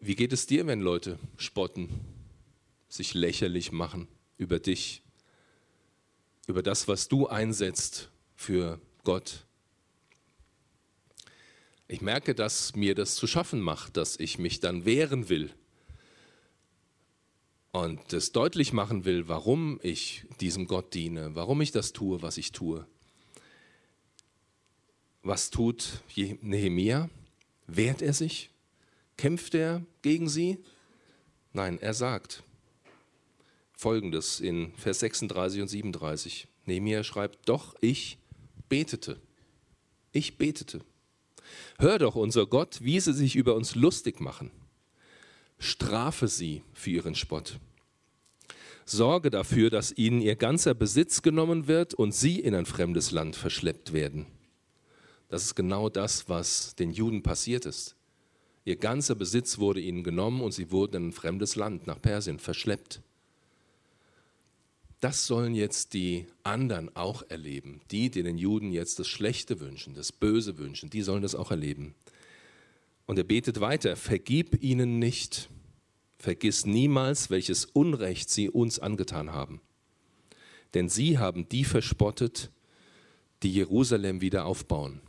Wie 0.00 0.14
geht 0.14 0.32
es 0.32 0.46
dir, 0.46 0.66
wenn 0.66 0.80
Leute 0.80 1.18
spotten, 1.36 1.88
sich 2.88 3.14
lächerlich 3.14 3.72
machen 3.72 4.08
über 4.36 4.58
dich, 4.58 5.02
über 6.46 6.62
das, 6.62 6.88
was 6.88 7.08
du 7.08 7.26
einsetzt 7.26 8.10
für 8.34 8.80
Gott? 9.04 9.44
Ich 11.86 12.00
merke, 12.00 12.34
dass 12.34 12.76
mir 12.76 12.94
das 12.94 13.14
zu 13.14 13.26
schaffen 13.26 13.60
macht, 13.60 13.96
dass 13.96 14.18
ich 14.18 14.38
mich 14.38 14.60
dann 14.60 14.84
wehren 14.84 15.28
will, 15.28 15.54
und 17.72 18.12
es 18.12 18.32
deutlich 18.32 18.72
machen 18.72 19.04
will, 19.04 19.28
warum 19.28 19.78
ich 19.82 20.26
diesem 20.40 20.66
Gott 20.66 20.94
diene, 20.94 21.34
warum 21.34 21.60
ich 21.60 21.70
das 21.70 21.92
tue, 21.92 22.22
was 22.22 22.36
ich 22.38 22.52
tue. 22.52 22.86
Was 25.22 25.50
tut 25.50 26.02
Nehemia? 26.16 27.10
Wehrt 27.66 28.02
er 28.02 28.14
sich? 28.14 28.50
Kämpft 29.16 29.54
er 29.54 29.84
gegen 30.02 30.28
sie? 30.28 30.58
Nein, 31.52 31.78
er 31.78 31.94
sagt 31.94 32.42
folgendes 33.78 34.40
in 34.40 34.72
Vers 34.74 34.98
36 34.98 35.62
und 35.62 35.68
37. 35.68 36.48
Nehemia 36.66 37.04
schreibt: 37.04 37.48
Doch 37.48 37.76
ich 37.80 38.18
betete. 38.68 39.20
Ich 40.12 40.36
betete. 40.36 40.80
Hör 41.78 41.98
doch, 41.98 42.16
unser 42.16 42.46
Gott, 42.46 42.80
wie 42.82 42.98
sie 42.98 43.12
sich 43.12 43.36
über 43.36 43.54
uns 43.54 43.76
lustig 43.76 44.20
machen. 44.20 44.50
Strafe 45.58 46.26
sie 46.28 46.62
für 46.74 46.90
ihren 46.90 47.14
Spott. 47.14 47.58
Sorge 48.84 49.30
dafür, 49.30 49.70
dass 49.70 49.96
ihnen 49.96 50.20
ihr 50.20 50.34
ganzer 50.34 50.74
Besitz 50.74 51.22
genommen 51.22 51.68
wird 51.68 51.94
und 51.94 52.14
sie 52.14 52.40
in 52.40 52.54
ein 52.54 52.66
fremdes 52.66 53.12
Land 53.12 53.36
verschleppt 53.36 53.92
werden. 53.92 54.26
Das 55.28 55.44
ist 55.44 55.54
genau 55.54 55.88
das, 55.88 56.28
was 56.28 56.74
den 56.74 56.90
Juden 56.90 57.22
passiert 57.22 57.64
ist. 57.64 57.94
Ihr 58.64 58.76
ganzer 58.76 59.14
Besitz 59.14 59.58
wurde 59.58 59.80
ihnen 59.80 60.02
genommen 60.02 60.40
und 60.40 60.52
sie 60.52 60.70
wurden 60.70 60.96
in 60.96 61.08
ein 61.08 61.12
fremdes 61.12 61.54
Land, 61.54 61.86
nach 61.86 62.00
Persien, 62.00 62.38
verschleppt. 62.38 63.02
Das 65.00 65.26
sollen 65.26 65.54
jetzt 65.54 65.94
die 65.94 66.26
anderen 66.42 66.94
auch 66.96 67.22
erleben. 67.28 67.80
Die, 67.90 68.10
die 68.10 68.22
den 68.22 68.38
Juden 68.38 68.72
jetzt 68.72 68.98
das 68.98 69.06
Schlechte 69.06 69.60
wünschen, 69.60 69.94
das 69.94 70.10
Böse 70.10 70.58
wünschen, 70.58 70.90
die 70.90 71.02
sollen 71.02 71.22
das 71.22 71.34
auch 71.34 71.50
erleben. 71.50 71.94
Und 73.06 73.16
er 73.16 73.24
betet 73.24 73.60
weiter, 73.60 73.96
vergib 73.96 74.62
ihnen 74.62 74.98
nicht 74.98 75.48
Vergiss 76.18 76.66
niemals, 76.66 77.30
welches 77.30 77.64
Unrecht 77.64 78.28
sie 78.28 78.50
uns 78.50 78.80
angetan 78.80 79.32
haben. 79.32 79.60
Denn 80.74 80.88
sie 80.88 81.18
haben 81.18 81.48
die 81.48 81.64
verspottet, 81.64 82.50
die 83.44 83.52
Jerusalem 83.52 84.20
wieder 84.20 84.44
aufbauen. 84.44 85.00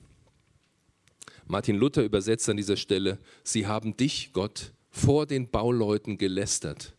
Martin 1.47 1.75
Luther 1.75 2.03
übersetzt 2.03 2.47
an 2.47 2.57
dieser 2.57 2.77
Stelle, 2.77 3.17
sie 3.43 3.65
haben 3.65 3.97
dich, 3.97 4.33
Gott, 4.33 4.71
vor 4.91 5.25
den 5.25 5.49
Bauleuten 5.49 6.19
gelästert. 6.19 6.93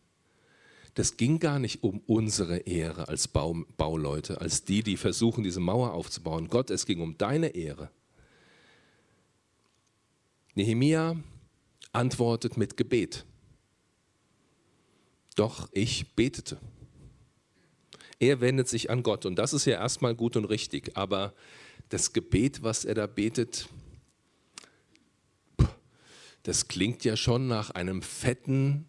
Das 0.93 1.15
ging 1.15 1.39
gar 1.39 1.59
nicht 1.59 1.83
um 1.83 2.01
unsere 2.05 2.57
Ehre 2.59 3.07
als 3.07 3.27
Bau, 3.27 3.55
Bauleute, 3.77 4.41
als 4.41 4.65
die, 4.65 4.83
die 4.83 4.97
versuchen, 4.97 5.43
diese 5.43 5.61
Mauer 5.61 5.93
aufzubauen. 5.93 6.49
Gott, 6.49 6.69
es 6.69 6.85
ging 6.85 6.99
um 7.01 7.17
deine 7.17 7.49
Ehre. 7.49 7.89
Nehemia 10.53 11.15
antwortet 11.93 12.57
mit 12.57 12.75
Gebet. 12.75 13.25
Doch 15.35 15.69
ich 15.71 16.13
betete. 16.15 16.59
Er 18.19 18.41
wendet 18.41 18.67
sich 18.67 18.89
an 18.89 19.01
Gott 19.01 19.25
und 19.25 19.37
das 19.37 19.53
ist 19.53 19.65
ja 19.65 19.79
erstmal 19.79 20.13
gut 20.13 20.35
und 20.35 20.45
richtig, 20.45 20.95
aber 20.95 21.33
das 21.89 22.13
Gebet, 22.13 22.63
was 22.63 22.85
er 22.85 22.95
da 22.95 23.07
betet, 23.07 23.67
das 26.43 26.67
klingt 26.67 27.03
ja 27.03 27.15
schon 27.15 27.47
nach 27.47 27.71
einem 27.71 28.01
fetten, 28.01 28.87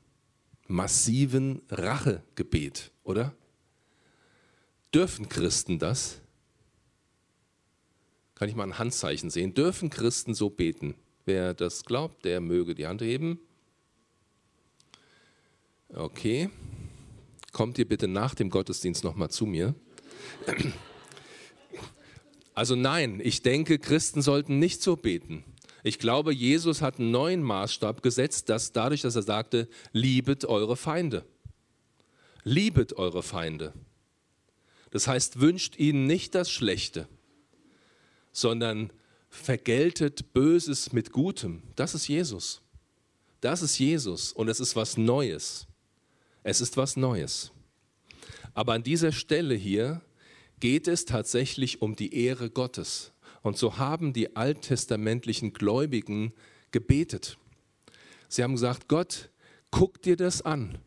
massiven 0.73 1.63
Rachegebet, 1.69 2.91
oder? 3.05 3.35
Dürfen 4.93 5.29
Christen 5.29 5.79
das? 5.79 6.21
Kann 8.35 8.49
ich 8.49 8.57
mal 8.57 8.65
ein 8.65 8.79
Handzeichen 8.79 9.31
sehen? 9.31 9.55
Dürfen 9.55 9.91
Christen 9.91 10.35
so 10.35 10.51
beten? 10.51 10.95
Wer 11.25 11.55
das 11.55 11.85
glaubt, 11.85 12.25
der 12.25 12.41
möge 12.41 12.75
die 12.75 12.87
Hand 12.87 13.01
heben. 13.01 13.39
Okay. 15.89 16.51
Kommt 17.53 17.79
ihr 17.79 17.87
bitte 17.87 18.09
nach 18.09 18.35
dem 18.35 18.51
Gottesdienst 18.51 19.05
nochmal 19.05 19.31
zu 19.31 19.47
mir? 19.47 19.75
Also 22.55 22.75
nein, 22.75 23.21
ich 23.23 23.43
denke, 23.43 23.79
Christen 23.79 24.23
sollten 24.23 24.59
nicht 24.59 24.83
so 24.83 24.97
beten. 24.97 25.45
Ich 25.83 25.99
glaube, 25.99 26.33
Jesus 26.33 26.81
hat 26.81 26.99
einen 26.99 27.11
neuen 27.11 27.43
Maßstab 27.43 28.03
gesetzt, 28.03 28.49
dass 28.49 28.73
dadurch, 28.73 29.03
dass 29.03 29.17
er 29.17 29.23
sagte, 29.23 29.69
liebet 29.93 30.45
eure 30.45 30.77
Feinde. 30.77 31.25
Liebet 32.45 32.95
eure 32.95 33.23
Feinde. 33.23 33.73
Das 34.91 35.09
heißt, 35.09 35.41
wünscht 35.41 35.79
ihnen 35.79 36.07
nicht 36.07 36.35
das 36.35 36.51
Schlechte, 36.51 37.09
sondern 38.31 38.93
vergeltet 39.31 40.33
Böses 40.33 40.93
mit 40.93 41.13
Gutem. 41.13 41.63
Das 41.77 41.95
ist 41.95 42.07
Jesus. 42.07 42.61
Das 43.41 43.63
ist 43.63 43.79
Jesus 43.79 44.33
und 44.33 44.49
es 44.49 44.61
ist 44.61 44.77
was 44.77 44.97
Neues. 44.97 45.67
Es 46.43 46.61
ist 46.61 46.77
was 46.77 46.97
Neues. 46.97 47.51
Aber 48.55 48.75
an 48.75 48.83
dieser 48.83 49.13
Stelle 49.13 49.55
hier 49.55 50.03
geht 50.61 50.87
es 50.87 51.07
tatsächlich 51.07 51.83
um 51.83 51.97
die 51.97 52.15
Ehre 52.15 52.51
Gottes. 52.51 53.12
Und 53.43 53.59
so 53.59 53.79
haben 53.79 54.13
die 54.13 54.37
alttestamentlichen 54.37 55.53
Gläubigen 55.53 56.33
gebetet. 56.71 57.39
Sie 58.29 58.43
haben 58.43 58.55
gesagt, 58.55 58.89
Gott, 58.89 59.31
guck 59.71 60.01
dir 60.03 60.17
das 60.17 60.43
an. 60.43 60.79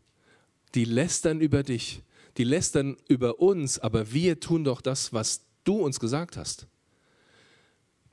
Die 0.74 0.84
lästern 0.84 1.40
über 1.40 1.62
dich, 1.62 2.02
die 2.38 2.44
lästern 2.44 2.96
über 3.08 3.40
uns, 3.40 3.78
aber 3.78 4.12
wir 4.12 4.40
tun 4.40 4.64
doch 4.64 4.80
das, 4.80 5.12
was 5.12 5.42
du 5.64 5.76
uns 5.76 6.00
gesagt 6.00 6.36
hast. 6.36 6.66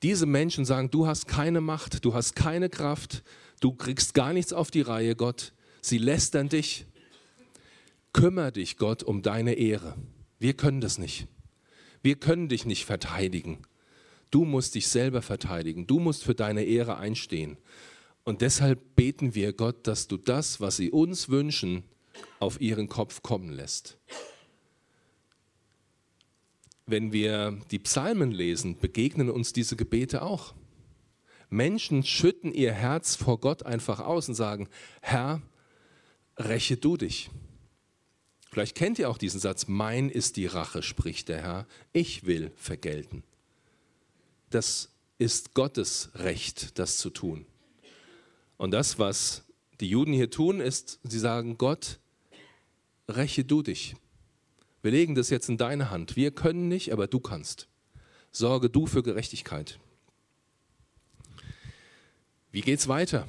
Diese 0.01 0.25
Menschen 0.25 0.65
sagen, 0.65 0.91
du 0.91 1.07
hast 1.07 1.27
keine 1.27 1.61
Macht, 1.61 2.03
du 2.03 2.13
hast 2.13 2.35
keine 2.35 2.69
Kraft, 2.69 3.23
du 3.61 3.71
kriegst 3.71 4.13
gar 4.13 4.33
nichts 4.33 4.51
auf 4.51 4.69
die 4.69 4.81
Reihe, 4.81 5.15
Gott. 5.15 5.53
Sie 5.81 5.97
lästern 5.97 6.49
dich. 6.49 6.85
Kümmer 8.11 8.51
dich, 8.51 8.77
Gott, 8.77 9.01
um 9.01 9.21
deine 9.21 9.53
Ehre. 9.53 9.95
Wir 10.39 10.53
können 10.53 10.81
das 10.81 10.97
nicht. 10.97 11.27
Wir 12.01 12.15
können 12.15 12.49
dich 12.49 12.65
nicht 12.65 12.85
verteidigen. 12.85 13.59
Du 14.33 14.45
musst 14.45 14.73
dich 14.73 14.87
selber 14.87 15.21
verteidigen. 15.21 15.85
Du 15.85 15.99
musst 15.99 16.23
für 16.23 16.33
deine 16.33 16.63
Ehre 16.63 16.97
einstehen. 16.97 17.55
Und 18.23 18.41
deshalb 18.41 18.95
beten 18.95 19.35
wir 19.35 19.53
Gott, 19.53 19.85
dass 19.85 20.07
du 20.07 20.17
das, 20.17 20.59
was 20.59 20.75
sie 20.75 20.89
uns 20.89 21.29
wünschen, 21.29 21.83
auf 22.39 22.59
ihren 22.59 22.89
Kopf 22.89 23.21
kommen 23.21 23.49
lässt. 23.49 23.99
Wenn 26.87 27.13
wir 27.13 27.59
die 27.69 27.77
Psalmen 27.77 28.31
lesen, 28.31 28.79
begegnen 28.79 29.29
uns 29.29 29.53
diese 29.53 29.75
Gebete 29.75 30.23
auch. 30.23 30.55
Menschen 31.51 32.01
schütten 32.01 32.51
ihr 32.51 32.73
Herz 32.73 33.15
vor 33.15 33.39
Gott 33.39 33.61
einfach 33.61 33.99
aus 33.99 34.29
und 34.29 34.33
sagen, 34.33 34.67
Herr, 35.03 35.43
räche 36.37 36.77
du 36.77 36.97
dich. 36.97 37.29
Vielleicht 38.49 38.73
kennt 38.73 38.97
ihr 38.97 39.11
auch 39.11 39.19
diesen 39.19 39.39
Satz, 39.39 39.67
mein 39.67 40.09
ist 40.09 40.37
die 40.37 40.47
Rache, 40.47 40.81
spricht 40.81 41.29
der 41.29 41.43
Herr, 41.43 41.67
ich 41.91 42.25
will 42.25 42.51
vergelten. 42.55 43.23
Das 44.53 44.89
ist 45.17 45.55
Gottes 45.55 46.11
Recht, 46.13 46.77
das 46.77 46.97
zu 46.97 47.09
tun. 47.09 47.47
Und 48.57 48.69
das, 48.69 48.99
was 48.99 49.43
die 49.79 49.89
Juden 49.89 50.13
hier 50.13 50.29
tun, 50.29 50.59
ist, 50.59 50.99
sie 51.03 51.17
sagen, 51.17 51.57
Gott, 51.57 51.99
räche 53.07 53.43
du 53.43 53.63
dich. 53.63 53.95
Wir 54.83 54.91
legen 54.91 55.15
das 55.15 55.31
jetzt 55.31 55.49
in 55.49 55.57
deine 55.57 55.89
Hand. 55.89 56.15
Wir 56.15 56.29
können 56.29 56.67
nicht, 56.67 56.93
aber 56.93 57.07
du 57.07 57.19
kannst. 57.19 57.67
Sorge 58.31 58.69
du 58.69 58.85
für 58.85 59.01
Gerechtigkeit. 59.01 59.79
Wie 62.51 62.61
geht's 62.61 62.87
weiter? 62.87 63.27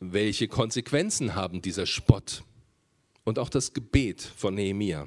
Welche 0.00 0.48
Konsequenzen 0.48 1.34
haben 1.34 1.60
dieser 1.60 1.84
Spott 1.84 2.44
und 3.24 3.38
auch 3.38 3.50
das 3.50 3.74
Gebet 3.74 4.22
von 4.22 4.54
Nehemia? 4.54 5.06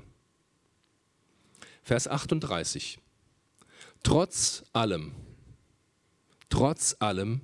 Vers 1.81 2.07
38. 2.07 2.99
Trotz 4.03 4.63
allem, 4.73 5.13
trotz 6.49 6.95
allem 6.99 7.41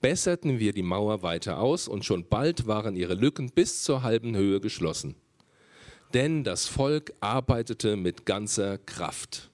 besserten 0.00 0.58
wir 0.58 0.72
die 0.72 0.82
Mauer 0.82 1.22
weiter 1.22 1.58
aus 1.58 1.88
und 1.88 2.04
schon 2.04 2.28
bald 2.28 2.66
waren 2.66 2.96
ihre 2.96 3.14
Lücken 3.14 3.50
bis 3.50 3.82
zur 3.82 4.02
halben 4.02 4.34
Höhe 4.34 4.60
geschlossen. 4.60 5.14
Denn 6.14 6.42
das 6.42 6.66
Volk 6.66 7.12
arbeitete 7.20 7.96
mit 7.96 8.26
ganzer 8.26 8.78
Kraft. 8.78 9.50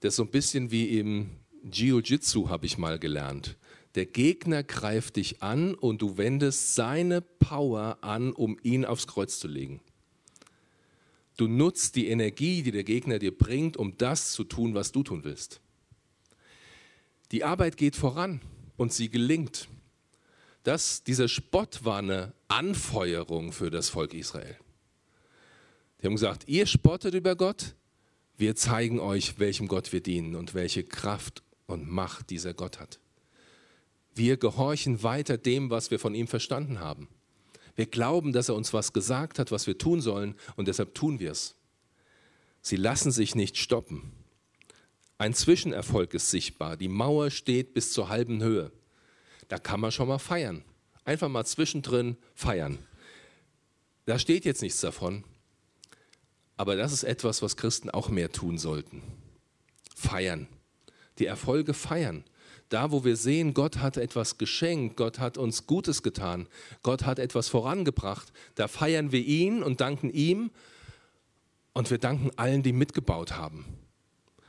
Das 0.00 0.10
ist 0.12 0.16
so 0.16 0.24
ein 0.24 0.30
bisschen 0.30 0.70
wie 0.70 0.98
im 0.98 1.30
Jiu-Jitsu, 1.64 2.48
habe 2.48 2.66
ich 2.66 2.78
mal 2.78 2.98
gelernt. 2.98 3.56
Der 3.94 4.06
Gegner 4.06 4.62
greift 4.62 5.16
dich 5.16 5.42
an 5.42 5.74
und 5.74 6.02
du 6.02 6.18
wendest 6.18 6.74
seine 6.74 7.20
Power 7.20 7.98
an, 8.02 8.32
um 8.32 8.58
ihn 8.62 8.84
aufs 8.84 9.08
Kreuz 9.08 9.40
zu 9.40 9.48
legen. 9.48 9.80
Du 11.38 11.46
nutzt 11.46 11.94
die 11.94 12.08
Energie, 12.08 12.62
die 12.64 12.72
der 12.72 12.82
Gegner 12.82 13.20
dir 13.20 13.36
bringt, 13.36 13.76
um 13.76 13.96
das 13.96 14.32
zu 14.32 14.42
tun, 14.42 14.74
was 14.74 14.90
du 14.90 15.04
tun 15.04 15.22
willst. 15.22 15.60
Die 17.30 17.44
Arbeit 17.44 17.76
geht 17.76 17.94
voran 17.94 18.40
und 18.76 18.92
sie 18.92 19.08
gelingt. 19.08 19.68
Das, 20.64 21.04
dieser 21.04 21.28
Spott 21.28 21.84
war 21.84 21.98
eine 21.98 22.32
Anfeuerung 22.48 23.52
für 23.52 23.70
das 23.70 23.88
Volk 23.88 24.14
Israel. 24.14 24.56
Die 26.02 26.06
haben 26.06 26.14
gesagt, 26.14 26.48
ihr 26.48 26.66
spottet 26.66 27.14
über 27.14 27.36
Gott, 27.36 27.76
wir 28.36 28.56
zeigen 28.56 28.98
euch, 28.98 29.38
welchem 29.38 29.68
Gott 29.68 29.92
wir 29.92 30.00
dienen 30.00 30.34
und 30.34 30.54
welche 30.54 30.82
Kraft 30.82 31.44
und 31.66 31.88
Macht 31.88 32.30
dieser 32.30 32.52
Gott 32.52 32.80
hat. 32.80 32.98
Wir 34.12 34.38
gehorchen 34.38 35.04
weiter 35.04 35.38
dem, 35.38 35.70
was 35.70 35.92
wir 35.92 36.00
von 36.00 36.16
ihm 36.16 36.26
verstanden 36.26 36.80
haben. 36.80 37.08
Wir 37.78 37.86
glauben, 37.86 38.32
dass 38.32 38.48
er 38.48 38.56
uns 38.56 38.72
was 38.72 38.92
gesagt 38.92 39.38
hat, 39.38 39.52
was 39.52 39.68
wir 39.68 39.78
tun 39.78 40.00
sollen 40.00 40.34
und 40.56 40.66
deshalb 40.66 40.96
tun 40.96 41.20
wir 41.20 41.30
es. 41.30 41.54
Sie 42.60 42.74
lassen 42.74 43.12
sich 43.12 43.36
nicht 43.36 43.56
stoppen. 43.56 44.10
Ein 45.16 45.32
Zwischenerfolg 45.32 46.12
ist 46.12 46.28
sichtbar. 46.28 46.76
Die 46.76 46.88
Mauer 46.88 47.30
steht 47.30 47.74
bis 47.74 47.92
zur 47.92 48.08
halben 48.08 48.42
Höhe. 48.42 48.72
Da 49.46 49.60
kann 49.60 49.78
man 49.78 49.92
schon 49.92 50.08
mal 50.08 50.18
feiern. 50.18 50.64
Einfach 51.04 51.28
mal 51.28 51.44
zwischendrin 51.46 52.16
feiern. 52.34 52.78
Da 54.06 54.18
steht 54.18 54.44
jetzt 54.44 54.62
nichts 54.62 54.80
davon. 54.80 55.22
Aber 56.56 56.74
das 56.74 56.92
ist 56.92 57.04
etwas, 57.04 57.42
was 57.42 57.56
Christen 57.56 57.90
auch 57.90 58.08
mehr 58.08 58.32
tun 58.32 58.58
sollten. 58.58 59.02
Feiern. 59.94 60.48
Die 61.20 61.26
Erfolge 61.26 61.74
feiern. 61.74 62.24
Da, 62.68 62.90
wo 62.92 63.04
wir 63.04 63.16
sehen, 63.16 63.54
Gott 63.54 63.78
hat 63.78 63.96
etwas 63.96 64.36
geschenkt, 64.36 64.96
Gott 64.96 65.18
hat 65.18 65.38
uns 65.38 65.66
Gutes 65.66 66.02
getan, 66.02 66.48
Gott 66.82 67.06
hat 67.06 67.18
etwas 67.18 67.48
vorangebracht, 67.48 68.32
da 68.56 68.68
feiern 68.68 69.10
wir 69.10 69.20
ihn 69.20 69.62
und 69.62 69.80
danken 69.80 70.10
ihm 70.10 70.50
und 71.72 71.90
wir 71.90 71.98
danken 71.98 72.30
allen, 72.36 72.62
die 72.62 72.72
mitgebaut 72.72 73.36
haben. 73.36 73.64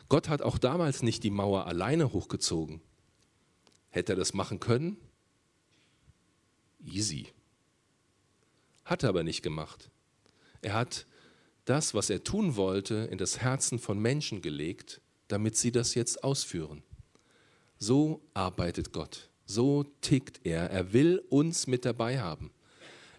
Gott 0.10 0.28
hat 0.28 0.42
auch 0.42 0.58
damals 0.58 1.04
nicht 1.04 1.24
die 1.24 1.30
Mauer 1.30 1.68
alleine 1.68 2.12
hochgezogen. 2.12 2.82
Hätte 3.90 4.14
er 4.14 4.16
das 4.18 4.34
machen 4.34 4.60
können? 4.60 4.98
Easy. 6.84 7.28
Hat 8.84 9.04
er 9.04 9.10
aber 9.10 9.24
nicht 9.24 9.44
gemacht. 9.44 9.92
Er 10.62 10.74
hat 10.74 11.06
das, 11.66 11.94
was 11.94 12.10
er 12.10 12.24
tun 12.24 12.56
wollte, 12.56 13.08
in 13.12 13.18
das 13.18 13.40
Herzen 13.40 13.78
von 13.78 14.00
Menschen 14.00 14.42
gelegt, 14.42 15.02
damit 15.28 15.56
sie 15.56 15.72
das 15.72 15.94
jetzt 15.94 16.24
ausführen. 16.24 16.84
So 17.80 18.22
arbeitet 18.34 18.92
Gott. 18.92 19.30
So 19.46 19.86
tickt 20.02 20.42
er. 20.44 20.70
Er 20.70 20.94
will 20.94 21.24
uns 21.30 21.65
mit 21.65 21.86
dabei 21.86 22.20
haben. 22.20 22.52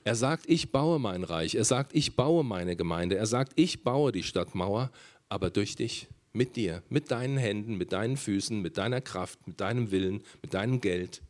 Er 0.04 0.14
sagt, 0.14 0.48
ich 0.48 0.70
baue 0.70 0.98
mein 0.98 1.24
Reich. 1.24 1.54
Er 1.54 1.64
sagt, 1.64 1.94
ich 1.94 2.14
baue 2.14 2.44
meine 2.44 2.76
Gemeinde. 2.76 3.16
Er 3.16 3.26
sagt, 3.26 3.52
ich 3.56 3.82
baue 3.82 4.12
die 4.12 4.22
Stadtmauer, 4.22 4.90
aber 5.28 5.50
durch 5.50 5.76
dich 5.76 6.08
mit 6.32 6.56
dir, 6.56 6.82
mit 6.88 7.10
deinen 7.10 7.36
Händen, 7.36 7.76
mit 7.76 7.92
deinen 7.92 8.16
Füßen, 8.16 8.60
mit 8.60 8.78
deiner 8.78 9.00
Kraft, 9.00 9.46
mit 9.46 9.60
deinem 9.60 9.90
Willen, 9.90 10.22
mit 10.42 10.54
deinem 10.54 10.80
Geld. 10.80 11.22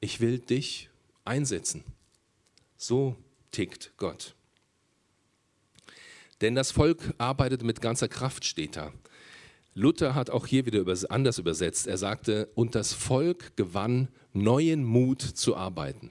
Ich 0.00 0.20
will 0.20 0.38
dich 0.38 0.88
einsetzen. 1.24 1.84
So 2.76 3.16
tickt 3.52 3.92
Gott. 3.96 4.34
Denn 6.40 6.54
das 6.54 6.70
Volk 6.70 7.14
arbeitet 7.18 7.62
mit 7.62 7.80
ganzer 7.80 8.08
Kraft, 8.08 8.44
steht 8.44 8.76
da. 8.76 8.92
Luther 9.80 10.14
hat 10.14 10.28
auch 10.28 10.46
hier 10.46 10.66
wieder 10.66 10.84
anders 11.08 11.38
übersetzt. 11.38 11.86
Er 11.86 11.96
sagte, 11.96 12.50
und 12.54 12.74
das 12.74 12.92
Volk 12.92 13.56
gewann 13.56 14.08
neuen 14.34 14.84
Mut 14.84 15.22
zu 15.22 15.56
arbeiten. 15.56 16.10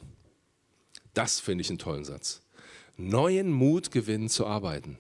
Das 1.14 1.40
finde 1.40 1.62
ich 1.62 1.70
einen 1.70 1.78
tollen 1.78 2.04
Satz. 2.04 2.42
Neuen 2.98 3.52
Mut 3.52 3.92
gewinnen 3.92 4.28
zu 4.28 4.48
arbeiten. 4.48 4.98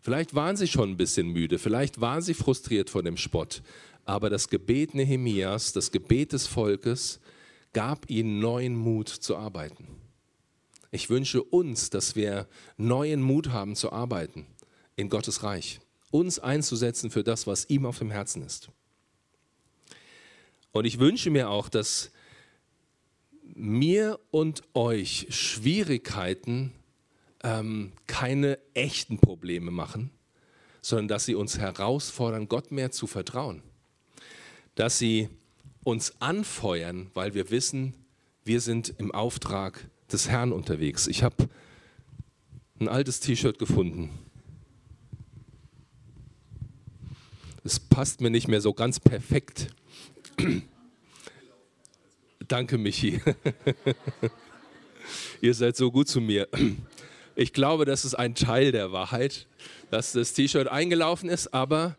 Vielleicht 0.00 0.34
waren 0.34 0.56
sie 0.56 0.68
schon 0.68 0.90
ein 0.90 0.96
bisschen 0.96 1.28
müde, 1.28 1.58
vielleicht 1.58 2.00
waren 2.00 2.22
sie 2.22 2.34
frustriert 2.34 2.88
von 2.88 3.04
dem 3.04 3.16
Spott, 3.16 3.62
aber 4.04 4.30
das 4.30 4.48
Gebet 4.48 4.94
Nehemias, 4.94 5.72
das 5.72 5.92
Gebet 5.92 6.32
des 6.32 6.46
Volkes, 6.46 7.20
gab 7.74 8.10
ihnen 8.10 8.40
neuen 8.40 8.74
Mut 8.74 9.08
zu 9.08 9.36
arbeiten. 9.36 9.86
Ich 10.90 11.10
wünsche 11.10 11.42
uns, 11.42 11.90
dass 11.90 12.16
wir 12.16 12.48
neuen 12.78 13.20
Mut 13.20 13.50
haben 13.50 13.76
zu 13.76 13.92
arbeiten 13.92 14.46
in 14.96 15.10
Gottes 15.10 15.42
Reich, 15.42 15.80
uns 16.12 16.38
einzusetzen 16.38 17.10
für 17.10 17.24
das, 17.24 17.48
was 17.48 17.68
ihm 17.68 17.84
auf 17.84 17.98
dem 17.98 18.12
Herzen 18.12 18.42
ist. 18.42 18.68
Und 20.70 20.84
ich 20.84 21.00
wünsche 21.00 21.30
mir 21.30 21.50
auch, 21.50 21.68
dass 21.68 22.12
mir 23.54 24.20
und 24.30 24.62
euch 24.74 25.26
Schwierigkeiten 25.30 26.72
ähm, 27.42 27.92
keine 28.06 28.58
echten 28.74 29.18
Probleme 29.18 29.70
machen, 29.70 30.10
sondern 30.80 31.08
dass 31.08 31.24
sie 31.24 31.34
uns 31.34 31.58
herausfordern, 31.58 32.48
Gott 32.48 32.70
mehr 32.70 32.90
zu 32.90 33.06
vertrauen. 33.06 33.62
Dass 34.74 34.98
sie 34.98 35.28
uns 35.84 36.14
anfeuern, 36.20 37.10
weil 37.14 37.34
wir 37.34 37.50
wissen, 37.50 37.94
wir 38.44 38.60
sind 38.60 38.94
im 38.98 39.12
Auftrag 39.12 39.88
des 40.10 40.28
Herrn 40.28 40.52
unterwegs. 40.52 41.06
Ich 41.06 41.22
habe 41.22 41.48
ein 42.80 42.88
altes 42.88 43.20
T-Shirt 43.20 43.58
gefunden. 43.58 44.10
Es 47.64 47.78
passt 47.78 48.20
mir 48.20 48.30
nicht 48.30 48.48
mehr 48.48 48.60
so 48.60 48.74
ganz 48.74 48.98
perfekt. 48.98 49.68
Danke, 52.48 52.76
Michi. 52.76 53.20
Ihr 55.40 55.54
seid 55.54 55.76
so 55.76 55.90
gut 55.90 56.08
zu 56.08 56.20
mir. 56.20 56.48
Ich 57.34 57.52
glaube, 57.52 57.84
das 57.84 58.04
ist 58.04 58.14
ein 58.14 58.34
Teil 58.34 58.72
der 58.72 58.92
Wahrheit, 58.92 59.46
dass 59.90 60.12
das 60.12 60.32
T-Shirt 60.32 60.68
eingelaufen 60.68 61.28
ist, 61.28 61.54
aber 61.54 61.96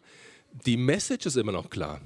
die 0.65 0.77
Message 0.77 1.25
ist 1.25 1.37
immer 1.37 1.51
noch 1.51 1.69
klar. 1.69 2.01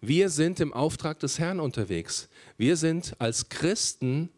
Wir 0.00 0.28
sind 0.28 0.58
im 0.58 0.72
Auftrag 0.72 1.20
des 1.20 1.38
Herrn 1.38 1.60
unterwegs. 1.60 2.28
Wir 2.58 2.76
sind 2.76 3.14
als 3.20 3.48
Christen 3.48 4.30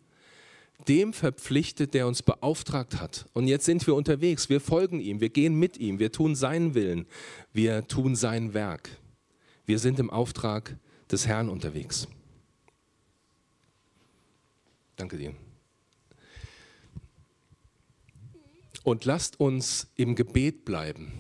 dem 0.89 1.13
verpflichtet, 1.13 1.95
der 1.95 2.07
uns 2.07 2.23
beauftragt 2.23 3.01
hat. 3.01 3.27
Und 3.33 3.47
jetzt 3.47 3.65
sind 3.65 3.87
wir 3.87 3.95
unterwegs, 3.95 4.49
wir 4.49 4.61
folgen 4.61 5.01
ihm, 5.01 5.21
wir 5.21 5.31
gehen 5.31 5.55
mit 5.55 5.79
ihm, 5.79 5.99
wir 5.99 6.13
tun 6.13 6.35
seinen 6.35 6.75
Willen, 6.75 7.07
wir 7.53 7.87
tun 7.89 8.17
sein 8.17 8.55
Werk. 8.55 8.91
Wir 9.67 9.79
sind 9.79 9.99
im 9.99 10.11
Auftrag 10.11 10.77
des 11.11 11.27
Herrn 11.27 11.49
unterwegs. 11.49 12.07
Danke 14.97 15.17
dir. 15.17 15.35
Und 18.83 19.05
lasst 19.07 19.41
uns 19.41 19.89
im 19.97 20.15
Gebet 20.15 20.65
bleiben. 20.65 21.13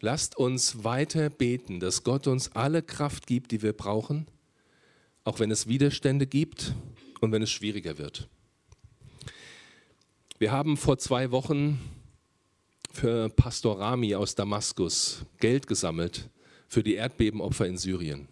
Lasst 0.00 0.36
uns 0.36 0.82
weiter 0.82 1.30
beten, 1.30 1.78
dass 1.78 2.04
Gott 2.04 2.26
uns 2.26 2.52
alle 2.52 2.82
Kraft 2.82 3.26
gibt, 3.26 3.52
die 3.52 3.62
wir 3.62 3.72
brauchen, 3.74 4.26
auch 5.24 5.38
wenn 5.38 5.50
es 5.50 5.66
Widerstände 5.66 6.26
gibt 6.26 6.74
und 7.20 7.32
wenn 7.32 7.42
es 7.42 7.50
schwieriger 7.50 7.98
wird. 7.98 8.28
Wir 10.40 10.52
haben 10.52 10.78
vor 10.78 10.96
zwei 10.96 11.32
Wochen 11.32 11.78
für 12.90 13.28
Pastor 13.28 13.78
Rami 13.78 14.14
aus 14.14 14.34
Damaskus 14.34 15.26
Geld 15.38 15.66
gesammelt 15.66 16.30
für 16.66 16.82
die 16.82 16.94
Erdbebenopfer 16.94 17.66
in 17.66 17.76
Syrien. 17.76 18.26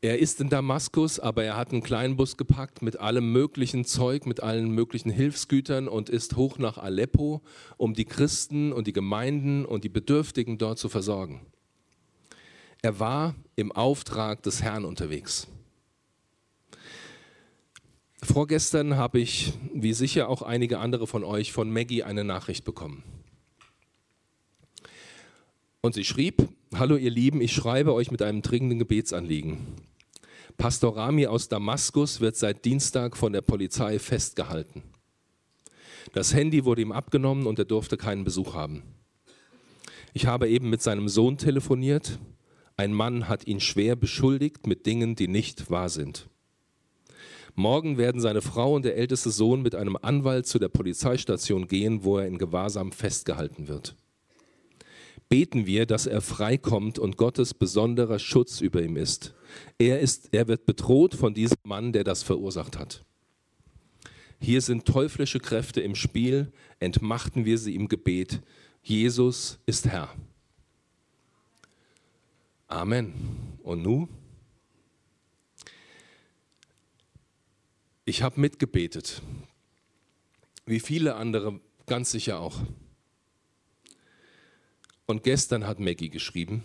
Er 0.00 0.20
ist 0.20 0.40
in 0.40 0.48
Damaskus, 0.48 1.18
aber 1.18 1.42
er 1.42 1.56
hat 1.56 1.72
einen 1.72 1.82
kleinen 1.82 2.16
Bus 2.16 2.36
gepackt 2.36 2.82
mit 2.82 3.00
allem 3.00 3.32
möglichen 3.32 3.84
Zeug, 3.84 4.26
mit 4.26 4.44
allen 4.44 4.70
möglichen 4.70 5.10
Hilfsgütern 5.10 5.88
und 5.88 6.08
ist 6.08 6.36
hoch 6.36 6.58
nach 6.58 6.78
Aleppo, 6.78 7.42
um 7.76 7.94
die 7.94 8.04
Christen 8.04 8.72
und 8.72 8.86
die 8.86 8.92
Gemeinden 8.92 9.64
und 9.64 9.82
die 9.82 9.88
Bedürftigen 9.88 10.56
dort 10.56 10.78
zu 10.78 10.88
versorgen. 10.88 11.44
Er 12.80 13.00
war 13.00 13.34
im 13.56 13.72
Auftrag 13.72 14.40
des 14.44 14.62
Herrn 14.62 14.84
unterwegs. 14.84 15.48
Vorgestern 18.24 18.96
habe 18.96 19.20
ich, 19.20 19.52
wie 19.74 19.92
sicher 19.92 20.30
auch 20.30 20.40
einige 20.40 20.78
andere 20.78 21.06
von 21.06 21.24
euch, 21.24 21.52
von 21.52 21.70
Maggie 21.70 22.02
eine 22.02 22.24
Nachricht 22.24 22.64
bekommen. 22.64 23.02
Und 25.82 25.94
sie 25.94 26.04
schrieb, 26.04 26.48
Hallo 26.74 26.96
ihr 26.96 27.10
Lieben, 27.10 27.42
ich 27.42 27.52
schreibe 27.52 27.92
euch 27.92 28.10
mit 28.10 28.22
einem 28.22 28.40
dringenden 28.40 28.78
Gebetsanliegen. 28.78 29.58
Pastor 30.56 30.96
Rami 30.96 31.26
aus 31.26 31.48
Damaskus 31.48 32.20
wird 32.20 32.36
seit 32.36 32.64
Dienstag 32.64 33.16
von 33.16 33.34
der 33.34 33.42
Polizei 33.42 33.98
festgehalten. 33.98 34.82
Das 36.14 36.32
Handy 36.32 36.64
wurde 36.64 36.82
ihm 36.82 36.92
abgenommen 36.92 37.46
und 37.46 37.58
er 37.58 37.66
durfte 37.66 37.98
keinen 37.98 38.24
Besuch 38.24 38.54
haben. 38.54 38.82
Ich 40.14 40.26
habe 40.26 40.48
eben 40.48 40.70
mit 40.70 40.80
seinem 40.80 41.08
Sohn 41.08 41.36
telefoniert. 41.36 42.18
Ein 42.76 42.94
Mann 42.94 43.28
hat 43.28 43.46
ihn 43.46 43.60
schwer 43.60 43.96
beschuldigt 43.96 44.66
mit 44.66 44.86
Dingen, 44.86 45.14
die 45.14 45.28
nicht 45.28 45.70
wahr 45.70 45.90
sind. 45.90 46.28
Morgen 47.56 47.98
werden 47.98 48.20
seine 48.20 48.42
Frau 48.42 48.74
und 48.74 48.84
der 48.84 48.96
älteste 48.96 49.30
Sohn 49.30 49.62
mit 49.62 49.74
einem 49.74 49.96
Anwalt 50.00 50.46
zu 50.46 50.58
der 50.58 50.68
Polizeistation 50.68 51.68
gehen, 51.68 52.02
wo 52.02 52.18
er 52.18 52.26
in 52.26 52.38
Gewahrsam 52.38 52.90
festgehalten 52.90 53.68
wird. 53.68 53.94
Beten 55.28 55.64
wir, 55.64 55.86
dass 55.86 56.06
er 56.06 56.20
freikommt 56.20 56.98
und 56.98 57.16
Gottes 57.16 57.54
besonderer 57.54 58.18
Schutz 58.18 58.60
über 58.60 58.82
ihm 58.82 58.96
ist. 58.96 59.34
Er, 59.78 60.00
ist, 60.00 60.28
er 60.32 60.48
wird 60.48 60.66
bedroht 60.66 61.14
von 61.14 61.32
diesem 61.32 61.58
Mann, 61.62 61.92
der 61.92 62.04
das 62.04 62.22
verursacht 62.22 62.78
hat. 62.78 63.04
Hier 64.40 64.60
sind 64.60 64.84
teuflische 64.84 65.38
Kräfte 65.38 65.80
im 65.80 65.94
Spiel, 65.94 66.52
entmachten 66.80 67.44
wir 67.44 67.56
sie 67.58 67.74
im 67.74 67.88
Gebet. 67.88 68.42
Jesus 68.82 69.58
ist 69.64 69.86
Herr. 69.86 70.10
Amen. 72.66 73.14
Und 73.62 73.82
nun? 73.82 74.08
Ich 78.06 78.22
habe 78.22 78.38
mitgebetet, 78.38 79.22
wie 80.66 80.80
viele 80.80 81.14
andere 81.14 81.58
ganz 81.86 82.10
sicher 82.10 82.38
auch. 82.38 82.58
Und 85.06 85.22
gestern 85.22 85.66
hat 85.66 85.80
Maggie 85.80 86.10
geschrieben, 86.10 86.62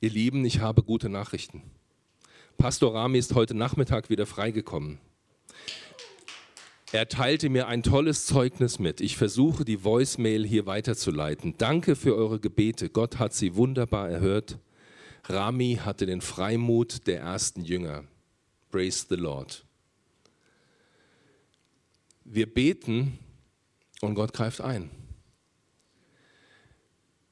ihr 0.00 0.10
Lieben, 0.10 0.44
ich 0.46 0.60
habe 0.60 0.82
gute 0.82 1.10
Nachrichten. 1.10 1.62
Pastor 2.56 2.94
Rami 2.94 3.18
ist 3.18 3.34
heute 3.34 3.54
Nachmittag 3.54 4.08
wieder 4.08 4.24
freigekommen. 4.24 4.98
Er 6.92 7.08
teilte 7.08 7.50
mir 7.50 7.68
ein 7.68 7.82
tolles 7.82 8.24
Zeugnis 8.24 8.78
mit. 8.78 9.02
Ich 9.02 9.18
versuche 9.18 9.64
die 9.66 9.84
Voicemail 9.84 10.46
hier 10.46 10.64
weiterzuleiten. 10.64 11.54
Danke 11.58 11.94
für 11.94 12.16
eure 12.16 12.40
Gebete. 12.40 12.88
Gott 12.88 13.18
hat 13.18 13.34
sie 13.34 13.54
wunderbar 13.54 14.08
erhört. 14.10 14.58
Rami 15.24 15.78
hatte 15.84 16.06
den 16.06 16.22
Freimut 16.22 17.06
der 17.06 17.20
ersten 17.20 17.64
Jünger. 17.64 18.04
Praise 18.70 19.06
the 19.08 19.16
Lord. 19.16 19.64
Wir 22.32 22.46
beten 22.46 23.18
und 24.02 24.14
Gott 24.14 24.32
greift 24.32 24.60
ein. 24.60 24.88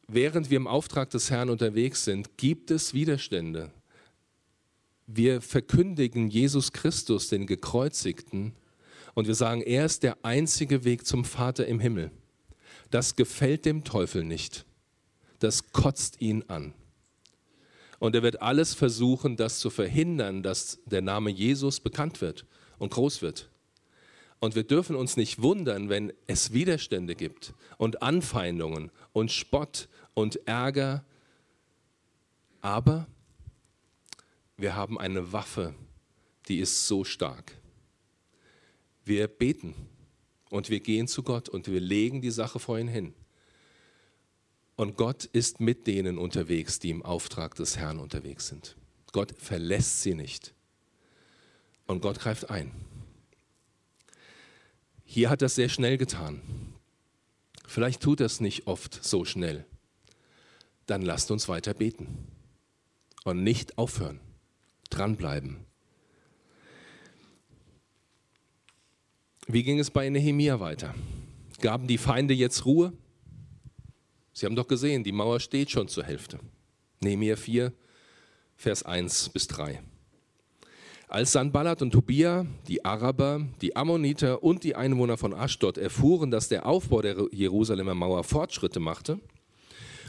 Während 0.08 0.50
wir 0.50 0.56
im 0.56 0.66
Auftrag 0.66 1.08
des 1.11 1.30
Herrn 1.30 1.50
unterwegs 1.50 2.04
sind, 2.04 2.37
gibt 2.37 2.72
es 2.72 2.94
Widerstände. 2.94 3.70
Wir 5.06 5.40
verkündigen 5.40 6.28
Jesus 6.30 6.72
Christus, 6.72 7.28
den 7.28 7.46
Gekreuzigten, 7.46 8.56
und 9.14 9.28
wir 9.28 9.37
sagen, 9.37 9.61
er 9.62 9.84
ist 9.84 10.02
der 10.02 10.24
einzige 10.24 10.82
Weg 10.82 11.06
zum 11.06 11.24
Vater 11.24 11.66
im 11.66 11.78
Himmel. 11.78 12.11
Das 12.90 13.14
gefällt 13.14 13.66
dem 13.66 13.84
Teufel 13.84 14.24
nicht. 14.24 14.66
Das 15.38 15.70
kotzt 15.70 16.20
ihn 16.20 16.42
an. 16.48 16.74
Und 18.00 18.16
er 18.16 18.24
wird 18.24 18.42
alles 18.42 18.74
versuchen, 18.74 19.37
das 19.37 19.61
zu 19.61 19.70
verhindern, 19.70 20.42
dass 20.42 20.80
der 20.87 21.02
Name 21.02 21.30
Jesus 21.30 21.78
bekannt 21.78 22.20
wird 22.20 22.46
und 22.78 22.92
groß 22.92 23.22
wird. 23.22 23.48
Und 24.40 24.55
wir 24.55 24.62
dürfen 24.62 24.94
uns 24.94 25.16
nicht 25.16 25.42
wundern, 25.42 25.88
wenn 25.88 26.12
es 26.27 26.53
Widerstände 26.53 27.14
gibt 27.14 27.55
und 27.77 28.03
Anfeindungen 28.03 28.90
und 29.12 29.33
Spott 29.33 29.88
und 30.14 30.46
Ärger. 30.46 31.05
Aber 32.61 33.07
wir 34.57 34.77
haben 34.77 34.98
eine 34.98 35.33
Waffe, 35.33 35.74
die 36.48 36.59
ist 36.59 36.87
so 36.87 37.05
stark. 37.05 37.53
Wir 39.05 39.27
beten 39.27 39.74
und 40.51 40.70
wir 40.70 40.81
gehen 40.81 41.09
zu 41.09 41.22
Gott 41.22 41.48
und 41.48 41.66
wir 41.68 41.81
legen 41.81 42.20
die 42.20 42.31
Sache 42.31 42.59
vor 42.59 42.79
ihn 42.79 42.88
hin. 42.88 43.14
Und 44.77 44.96
Gott 44.96 45.24
ist 45.24 45.59
mit 45.59 45.88
denen 45.88 46.18
unterwegs, 46.18 46.79
die 46.79 46.90
im 46.90 47.05
Auftrag 47.05 47.57
des 47.57 47.77
Herrn 47.77 47.98
unterwegs 47.98 48.46
sind. 48.46 48.77
Gott 49.12 49.35
verlässt 49.37 50.03
sie 50.03 50.14
nicht. 50.14 50.55
Und 51.87 52.01
Gott 52.01 52.20
greift 52.20 52.51
ein. 52.51 52.70
Hier 55.11 55.31
hat 55.31 55.40
er 55.40 55.47
es 55.47 55.55
sehr 55.55 55.71
schnell 55.71 55.97
getan. 55.97 56.42
Vielleicht 57.66 58.03
tut 58.03 58.21
er 58.21 58.27
es 58.27 58.40
nicht 58.40 58.66
oft 58.66 59.03
so 59.03 59.25
schnell. 59.25 59.64
Dann 60.85 61.01
lasst 61.01 61.31
uns 61.31 61.49
weiter 61.49 61.73
beten 61.73 62.27
und 63.25 63.42
nicht 63.42 63.79
aufhören, 63.79 64.21
dranbleiben. 64.90 65.64
Wie 69.47 69.62
ging 69.62 69.79
es 69.79 69.90
bei 69.90 70.11
Nehemia 70.11 70.61
weiter? 70.61 70.94
Gaben 71.62 71.87
die 71.87 71.97
Feinde 71.97 72.35
jetzt 72.35 72.66
Ruhe? 72.66 72.92
Sie 74.35 74.44
haben 74.44 74.57
doch 74.57 74.68
gesehen, 74.68 75.05
die 75.05 75.12
Mauer 75.12 75.40
steht 75.40 75.71
schon 75.71 75.88
zur 75.88 76.05
Hälfte. 76.05 76.38
Nehemia 77.01 77.37
4, 77.37 77.73
Vers 78.57 78.83
1 78.83 79.31
bis 79.31 79.47
3. 79.47 79.83
Als 81.11 81.33
Sanballat 81.33 81.81
und 81.81 81.92
Tobia, 81.92 82.44
die 82.66 82.85
Araber, 82.85 83.47
die 83.62 83.75
Ammoniter 83.75 84.42
und 84.42 84.62
die 84.62 84.75
Einwohner 84.77 85.16
von 85.16 85.33
Aschdod 85.33 85.79
erfuhren, 85.79 86.31
dass 86.31 86.51
der 86.51 86.66
Aufbau 86.66 87.01
der 87.01 87.29
Jerusalemer 87.33 87.94
Mauer 87.94 88.25
Fortschritte 88.25 88.79
machte 88.79 89.18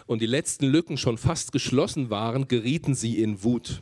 und 0.08 0.22
die 0.22 0.26
letzten 0.26 0.66
Lücken 0.66 0.98
schon 0.98 1.18
fast 1.18 1.54
geschlossen 1.54 2.10
waren, 2.10 2.50
gerieten 2.50 2.96
sie 2.96 3.22
in 3.22 3.44
Wut. 3.44 3.82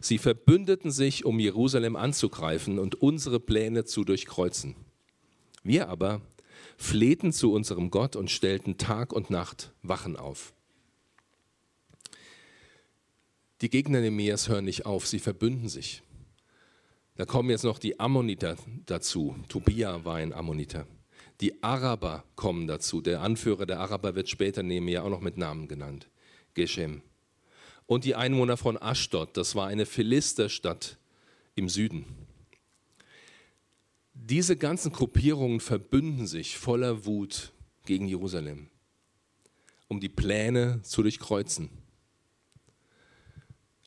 Sie 0.00 0.18
verbündeten 0.18 0.92
sich, 0.92 1.24
um 1.24 1.40
Jerusalem 1.40 1.96
anzugreifen 1.96 2.78
und 2.78 2.94
unsere 2.94 3.40
Pläne 3.40 3.84
zu 3.84 4.04
durchkreuzen. 4.04 4.76
Wir 5.64 5.88
aber 5.88 6.20
flehten 6.76 7.32
zu 7.32 7.52
unserem 7.52 7.90
Gott 7.90 8.14
und 8.14 8.30
stellten 8.30 8.78
Tag 8.78 9.12
und 9.12 9.30
Nacht 9.30 9.72
Wachen 9.82 10.14
auf. 10.14 10.54
Die 13.62 13.70
Gegner 13.70 14.00
Nehemias 14.00 14.48
hören 14.48 14.66
nicht 14.66 14.86
auf, 14.86 15.08
sie 15.08 15.18
verbünden 15.18 15.68
sich. 15.68 16.02
Da 17.16 17.24
kommen 17.24 17.48
jetzt 17.48 17.64
noch 17.64 17.78
die 17.78 17.98
Ammoniter 17.98 18.56
dazu. 18.84 19.36
Tobia 19.48 20.04
war 20.04 20.16
ein 20.16 20.34
Ammoniter. 20.34 20.86
Die 21.40 21.62
Araber 21.62 22.24
kommen 22.34 22.66
dazu. 22.66 23.00
Der 23.00 23.22
Anführer 23.22 23.64
der 23.64 23.80
Araber 23.80 24.14
wird 24.14 24.28
später 24.28 24.62
neben 24.62 24.84
mir 24.84 25.02
auch 25.02 25.08
noch 25.08 25.20
mit 25.20 25.38
Namen 25.38 25.66
genannt. 25.66 26.08
Geshem. 26.54 27.02
Und 27.86 28.04
die 28.04 28.14
Einwohner 28.14 28.56
von 28.56 28.80
Aschdod, 28.80 29.36
das 29.36 29.54
war 29.54 29.66
eine 29.66 29.86
Philisterstadt 29.86 30.98
im 31.54 31.68
Süden. 31.68 32.04
Diese 34.12 34.56
ganzen 34.56 34.92
Gruppierungen 34.92 35.60
verbünden 35.60 36.26
sich 36.26 36.58
voller 36.58 37.06
Wut 37.06 37.52
gegen 37.84 38.08
Jerusalem, 38.08 38.68
um 39.88 40.00
die 40.00 40.08
Pläne 40.08 40.80
zu 40.82 41.02
durchkreuzen. 41.02 41.70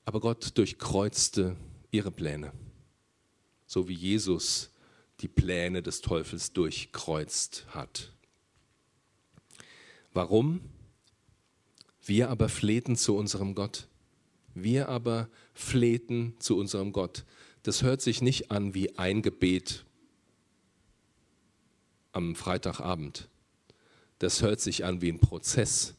Aber 0.05 0.19
Gott 0.19 0.57
durchkreuzte 0.57 1.57
ihre 1.91 2.11
Pläne. 2.11 2.53
So 3.69 3.87
wie 3.87 3.93
Jesus 3.93 4.71
die 5.19 5.27
Pläne 5.27 5.83
des 5.83 6.01
Teufels 6.01 6.53
durchkreuzt 6.53 7.67
hat. 7.67 8.11
Warum? 10.11 10.61
Wir 12.03 12.31
aber 12.31 12.49
flehten 12.49 12.95
zu 12.95 13.15
unserem 13.15 13.53
Gott. 13.53 13.87
Wir 14.55 14.89
aber 14.89 15.29
flehten 15.53 16.33
zu 16.39 16.57
unserem 16.57 16.93
Gott. 16.93 17.25
Das 17.61 17.83
hört 17.83 18.01
sich 18.01 18.23
nicht 18.23 18.49
an 18.49 18.73
wie 18.73 18.97
ein 18.97 19.21
Gebet 19.21 19.85
am 22.11 22.33
Freitagabend. 22.33 23.29
Das 24.17 24.41
hört 24.41 24.61
sich 24.61 24.83
an 24.83 24.99
wie 25.03 25.11
ein 25.11 25.19
Prozess. 25.19 25.93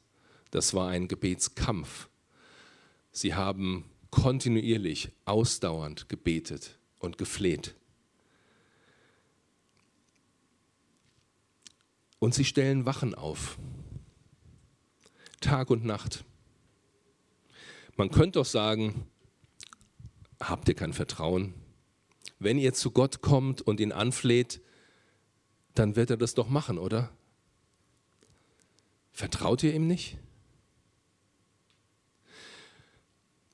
Das 0.50 0.74
war 0.74 0.88
ein 0.88 1.06
Gebetskampf. 1.06 2.08
Sie 3.12 3.34
haben 3.34 3.84
kontinuierlich, 4.10 5.12
ausdauernd 5.24 6.08
gebetet 6.08 6.79
und 7.00 7.18
gefleht. 7.18 7.74
Und 12.20 12.34
sie 12.34 12.44
stellen 12.44 12.86
Wachen 12.86 13.14
auf. 13.14 13.58
Tag 15.40 15.70
und 15.70 15.84
Nacht. 15.84 16.24
Man 17.96 18.10
könnte 18.10 18.38
doch 18.38 18.46
sagen, 18.46 19.06
habt 20.38 20.68
ihr 20.68 20.74
kein 20.74 20.92
Vertrauen? 20.92 21.54
Wenn 22.38 22.58
ihr 22.58 22.72
zu 22.74 22.90
Gott 22.90 23.20
kommt 23.22 23.60
und 23.62 23.80
ihn 23.80 23.92
anfleht, 23.92 24.60
dann 25.74 25.96
wird 25.96 26.10
er 26.10 26.16
das 26.16 26.34
doch 26.34 26.48
machen, 26.48 26.78
oder? 26.78 27.10
Vertraut 29.12 29.62
ihr 29.62 29.74
ihm 29.74 29.86
nicht? 29.86 30.18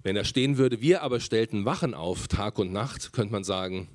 Wenn 0.07 0.15
er 0.15 0.25
stehen 0.25 0.57
würde, 0.57 0.81
wir 0.81 1.03
aber 1.03 1.19
stellten 1.19 1.65
Wachen 1.65 1.93
auf, 1.93 2.29
Tag 2.29 2.61
und 2.61 2.71
Nacht, 2.71 3.13
könnte 3.13 3.33
man 3.33 3.43
sagen, 3.43 3.89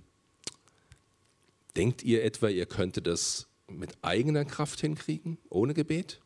denkt 1.78 2.04
ihr 2.04 2.26
etwa, 2.26 2.50
ihr 2.50 2.66
könntet 2.66 3.08
das 3.08 3.48
mit 3.70 3.94
eigener 4.02 4.44
Kraft 4.44 4.82
hinkriegen, 4.82 5.38
ohne 5.48 5.74
Gebet? 5.74 6.20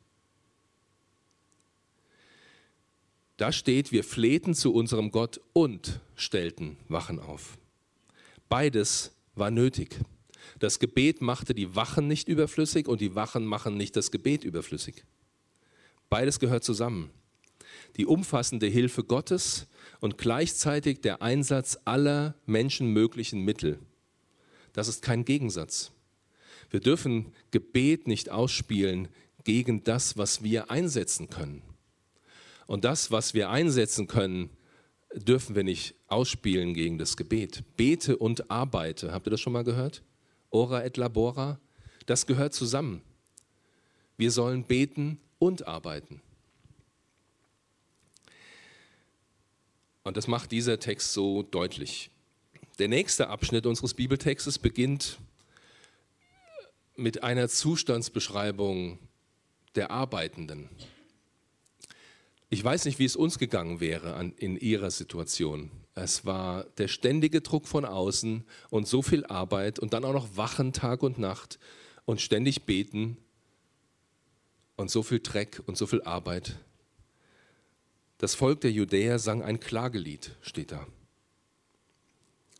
Da 3.37 3.51
steht, 3.51 3.91
wir 3.91 4.03
flehten 4.03 4.55
zu 4.55 4.73
unserem 4.73 5.11
Gott 5.11 5.39
und 5.53 5.99
stellten 6.15 6.77
Wachen 6.87 7.19
auf. 7.19 7.59
Beides 8.49 9.11
war 9.35 9.51
nötig. 9.51 9.99
Das 10.57 10.79
Gebet 10.79 11.21
machte 11.21 11.53
die 11.53 11.75
Wachen 11.75 12.07
nicht 12.07 12.27
überflüssig 12.27 12.87
und 12.87 13.01
die 13.01 13.13
Wachen 13.13 13.45
machen 13.45 13.77
nicht 13.77 13.95
das 13.95 14.09
Gebet 14.09 14.43
überflüssig. 14.43 15.05
Beides 16.09 16.39
gehört 16.39 16.63
zusammen. 16.63 17.11
Die 17.97 18.07
umfassende 18.07 18.65
Hilfe 18.65 19.03
Gottes 19.03 19.67
und 20.01 20.17
gleichzeitig 20.17 21.01
der 21.01 21.21
Einsatz 21.21 21.79
aller 21.85 22.35
menschenmöglichen 22.45 23.41
Mittel. 23.41 23.79
Das 24.73 24.87
ist 24.87 25.01
kein 25.01 25.25
Gegensatz. 25.25 25.91
Wir 26.69 26.79
dürfen 26.79 27.33
Gebet 27.51 28.07
nicht 28.07 28.29
ausspielen 28.29 29.07
gegen 29.43 29.83
das, 29.83 30.17
was 30.17 30.43
wir 30.43 30.71
einsetzen 30.71 31.29
können. 31.29 31.61
Und 32.67 32.83
das, 32.83 33.11
was 33.11 33.33
wir 33.33 33.49
einsetzen 33.49 34.07
können, 34.07 34.49
dürfen 35.13 35.55
wir 35.55 35.63
nicht 35.63 35.95
ausspielen 36.07 36.73
gegen 36.73 36.97
das 36.97 37.15
Gebet. 37.15 37.63
Bete 37.77 38.17
und 38.17 38.49
arbeite. 38.51 39.11
Habt 39.11 39.27
ihr 39.27 39.31
das 39.31 39.39
schon 39.39 39.53
mal 39.53 39.63
gehört? 39.63 40.03
Ora 40.49 40.83
et 40.83 40.97
labora. 40.97 41.59
Das 42.05 42.25
gehört 42.25 42.53
zusammen. 42.53 43.01
Wir 44.17 44.31
sollen 44.31 44.63
beten 44.63 45.19
und 45.39 45.67
arbeiten. 45.67 46.21
Und 50.05 50.17
das 50.17 50.27
macht 50.27 50.51
dieser 50.51 50.79
Text 50.79 51.13
so 51.13 51.41
deutlich. 51.41 52.11
Der 52.77 52.87
nächste 52.87 53.27
Abschnitt 53.27 53.65
unseres 53.65 53.95
Bibeltextes 53.95 54.59
beginnt 54.59 55.17
mit 56.95 57.23
einer 57.23 57.49
Zustandsbeschreibung 57.49 58.99
der 59.73 59.89
Arbeitenden. 59.89 60.69
Ich 62.49 62.63
weiß 62.63 62.85
nicht, 62.85 62.99
wie 62.99 63.05
es 63.05 63.15
uns 63.15 63.39
gegangen 63.39 63.79
wäre 63.79 64.13
an, 64.13 64.31
in 64.37 64.57
ihrer 64.57 64.91
Situation. 64.91 65.71
Es 65.95 66.23
war 66.23 66.65
der 66.77 66.87
ständige 66.87 67.41
Druck 67.41 67.67
von 67.67 67.83
außen 67.83 68.43
und 68.69 68.87
so 68.87 69.01
viel 69.01 69.25
Arbeit 69.25 69.79
und 69.79 69.93
dann 69.93 70.05
auch 70.05 70.13
noch 70.13 70.37
Wachen 70.37 70.71
Tag 70.71 71.01
und 71.01 71.17
Nacht 71.17 71.57
und 72.05 72.21
ständig 72.21 72.67
beten 72.67 73.17
und 74.75 74.91
so 74.91 75.01
viel 75.01 75.19
Dreck 75.19 75.63
und 75.65 75.77
so 75.77 75.87
viel 75.87 76.03
Arbeit. 76.03 76.59
Das 78.17 78.33
Volk 78.33 78.61
der 78.61 78.71
Judäer 78.71 79.19
sang 79.19 79.43
ein 79.43 79.59
Klagelied, 79.59 80.35
steht 80.41 80.71
da. 80.71 80.87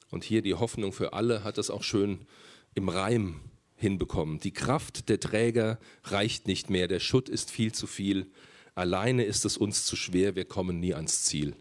Und 0.10 0.24
hier 0.24 0.42
die 0.42 0.54
Hoffnung 0.54 0.92
für 0.92 1.14
alle 1.14 1.44
hat 1.44 1.58
es 1.58 1.70
auch 1.70 1.84
schön 1.84 2.26
im 2.74 2.90
Reim 2.90 3.40
hinbekommen. 3.76 4.40
Die 4.40 4.54
Kraft 4.54 5.10
der 5.10 5.20
Träger 5.20 5.80
reicht 6.04 6.48
nicht 6.48 6.70
mehr, 6.70 6.88
der 6.88 7.00
Schutt 7.00 7.30
ist 7.30 7.52
viel 7.52 7.74
zu 7.74 7.88
viel. 7.88 8.30
Alleine 8.74 9.24
ist 9.24 9.46
es 9.46 9.58
uns 9.58 9.86
zu 9.86 9.96
schwer, 9.96 10.36
wir 10.36 10.46
kommen 10.46 10.80
nie 10.80 10.94
ans 10.94 11.24
Ziel. 11.24 11.56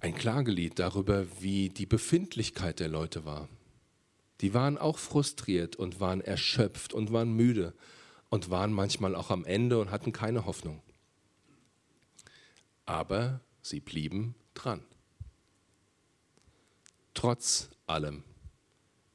Ein 0.00 0.14
Klagelied 0.14 0.78
darüber, 0.78 1.26
wie 1.40 1.68
die 1.68 1.86
Befindlichkeit 1.86 2.80
der 2.80 2.88
Leute 2.88 3.24
war. 3.24 3.48
Die 4.40 4.54
waren 4.54 4.78
auch 4.78 4.98
frustriert 4.98 5.76
und 5.76 6.00
waren 6.00 6.20
erschöpft 6.20 6.92
und 6.92 7.12
waren 7.12 7.32
müde 7.32 7.74
und 8.30 8.50
waren 8.50 8.72
manchmal 8.72 9.14
auch 9.14 9.30
am 9.30 9.44
Ende 9.44 9.78
und 9.78 9.90
hatten 9.90 10.12
keine 10.12 10.46
Hoffnung. 10.46 10.82
Aber 12.86 13.40
sie 13.60 13.80
blieben 13.80 14.34
dran. 14.54 14.82
Trotz 17.12 17.68
allem, 17.86 18.24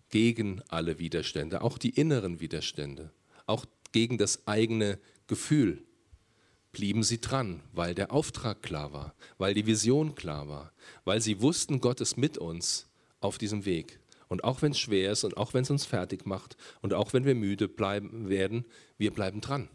gegen 0.10 0.62
alle 0.69 0.99
Widerstände, 0.99 1.62
auch 1.62 1.78
die 1.78 1.89
inneren 1.89 2.39
Widerstände, 2.39 3.12
auch 3.47 3.65
gegen 3.91 4.17
das 4.17 4.47
eigene 4.47 4.99
Gefühl, 5.28 5.84
blieben 6.71 7.04
sie 7.04 7.21
dran, 7.21 7.62
weil 7.71 7.95
der 7.95 8.12
Auftrag 8.12 8.62
klar 8.62 8.91
war, 8.91 9.15
weil 9.38 9.54
die 9.54 9.65
Vision 9.65 10.13
klar 10.13 10.47
war, 10.49 10.73
weil 11.06 11.21
sie 11.21 11.41
wussten, 11.41 11.80
Gott 11.80 12.01
ist 12.01 12.17
mit 12.17 12.38
uns 12.38 12.88
auf 13.21 13.38
diesem 13.38 13.65
Weg. 13.65 13.99
Und 14.28 14.44
auch 14.44 14.62
wenn 14.62 14.72
es 14.72 14.80
schwer 14.80 15.12
ist 15.12 15.24
und 15.24 15.38
auch 15.38 15.54
wenn 15.54 15.64
es 15.64 15.70
uns 15.70 15.86
fertig 15.86 16.26
macht 16.26 16.58
und 16.82 16.94
auch 16.94 17.14
wenn 17.14 17.26
wir 17.26 17.36
müde 17.36 17.68
bleiben 17.68 18.30
werden, 18.30 18.66
wir 18.98 19.12
bleiben 19.12 19.42
dran. 19.42 19.70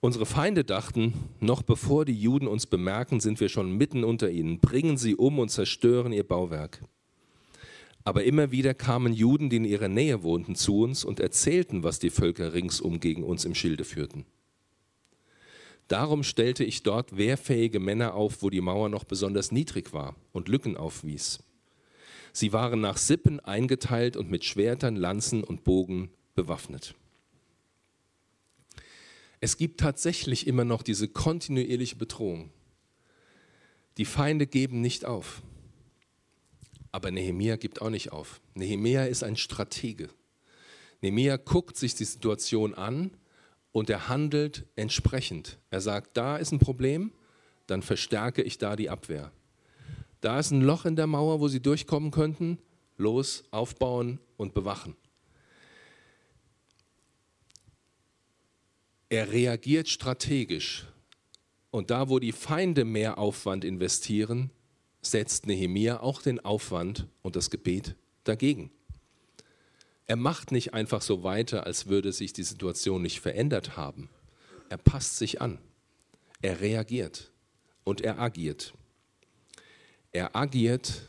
Unsere 0.00 0.26
Feinde 0.26 0.64
dachten, 0.64 1.14
noch 1.40 1.62
bevor 1.62 2.04
die 2.04 2.20
Juden 2.20 2.46
uns 2.46 2.66
bemerken, 2.66 3.20
sind 3.20 3.40
wir 3.40 3.48
schon 3.48 3.76
mitten 3.76 4.04
unter 4.04 4.30
ihnen, 4.30 4.60
bringen 4.60 4.98
sie 4.98 5.16
um 5.16 5.38
und 5.38 5.48
zerstören 5.48 6.12
ihr 6.12 6.28
Bauwerk. 6.28 6.82
Aber 8.04 8.24
immer 8.24 8.50
wieder 8.50 8.74
kamen 8.74 9.14
Juden, 9.14 9.48
die 9.48 9.56
in 9.56 9.64
ihrer 9.64 9.88
Nähe 9.88 10.22
wohnten, 10.22 10.56
zu 10.56 10.82
uns 10.82 11.06
und 11.06 11.20
erzählten, 11.20 11.84
was 11.84 12.00
die 12.00 12.10
Völker 12.10 12.52
ringsum 12.52 13.00
gegen 13.00 13.24
uns 13.24 13.46
im 13.46 13.54
Schilde 13.54 13.84
führten. 13.84 14.26
Darum 15.88 16.22
stellte 16.22 16.64
ich 16.64 16.82
dort 16.82 17.16
wehrfähige 17.16 17.80
Männer 17.80 18.14
auf, 18.14 18.42
wo 18.42 18.50
die 18.50 18.60
Mauer 18.60 18.90
noch 18.90 19.04
besonders 19.04 19.52
niedrig 19.52 19.94
war 19.94 20.16
und 20.32 20.48
Lücken 20.48 20.76
aufwies. 20.76 21.42
Sie 22.36 22.52
waren 22.52 22.80
nach 22.80 22.96
Sippen 22.96 23.38
eingeteilt 23.38 24.16
und 24.16 24.28
mit 24.28 24.44
Schwertern, 24.44 24.96
Lanzen 24.96 25.44
und 25.44 25.62
Bogen 25.62 26.10
bewaffnet. 26.34 26.96
Es 29.38 29.56
gibt 29.56 29.78
tatsächlich 29.78 30.48
immer 30.48 30.64
noch 30.64 30.82
diese 30.82 31.06
kontinuierliche 31.06 31.94
Bedrohung. 31.94 32.50
Die 33.98 34.04
Feinde 34.04 34.48
geben 34.48 34.80
nicht 34.80 35.04
auf. 35.04 35.42
Aber 36.90 37.12
Nehemia 37.12 37.54
gibt 37.54 37.80
auch 37.80 37.90
nicht 37.90 38.10
auf. 38.10 38.40
Nehemia 38.54 39.04
ist 39.04 39.22
ein 39.22 39.36
Stratege. 39.36 40.08
Nehemia 41.02 41.36
guckt 41.36 41.76
sich 41.76 41.94
die 41.94 42.04
Situation 42.04 42.74
an 42.74 43.12
und 43.70 43.90
er 43.90 44.08
handelt 44.08 44.66
entsprechend. 44.74 45.58
Er 45.70 45.80
sagt, 45.80 46.16
da 46.16 46.36
ist 46.36 46.50
ein 46.50 46.58
Problem, 46.58 47.12
dann 47.68 47.82
verstärke 47.82 48.42
ich 48.42 48.58
da 48.58 48.74
die 48.74 48.90
Abwehr. 48.90 49.30
Da 50.24 50.38
ist 50.38 50.52
ein 50.52 50.62
Loch 50.62 50.86
in 50.86 50.96
der 50.96 51.06
Mauer, 51.06 51.40
wo 51.40 51.48
sie 51.48 51.60
durchkommen 51.60 52.10
könnten. 52.10 52.56
Los, 52.96 53.44
aufbauen 53.50 54.18
und 54.38 54.54
bewachen. 54.54 54.96
Er 59.10 59.30
reagiert 59.30 59.86
strategisch. 59.86 60.86
Und 61.70 61.90
da, 61.90 62.08
wo 62.08 62.20
die 62.20 62.32
Feinde 62.32 62.86
mehr 62.86 63.18
Aufwand 63.18 63.66
investieren, 63.66 64.50
setzt 65.02 65.46
Nehemia 65.46 66.00
auch 66.00 66.22
den 66.22 66.40
Aufwand 66.40 67.06
und 67.20 67.36
das 67.36 67.50
Gebet 67.50 67.94
dagegen. 68.22 68.70
Er 70.06 70.16
macht 70.16 70.52
nicht 70.52 70.72
einfach 70.72 71.02
so 71.02 71.22
weiter, 71.22 71.66
als 71.66 71.88
würde 71.88 72.12
sich 72.12 72.32
die 72.32 72.44
Situation 72.44 73.02
nicht 73.02 73.20
verändert 73.20 73.76
haben. 73.76 74.08
Er 74.70 74.78
passt 74.78 75.18
sich 75.18 75.42
an. 75.42 75.58
Er 76.40 76.62
reagiert 76.62 77.30
und 77.84 78.00
er 78.00 78.18
agiert. 78.18 78.72
Er 80.14 80.36
agiert 80.36 81.02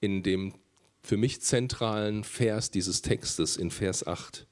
in 0.00 0.22
dem 0.22 0.54
für 1.02 1.18
mich 1.18 1.42
zentralen 1.42 2.24
Vers 2.24 2.70
dieses 2.70 3.02
Textes 3.02 3.58
in 3.58 3.70
Vers 3.70 4.06
8. 4.06 4.46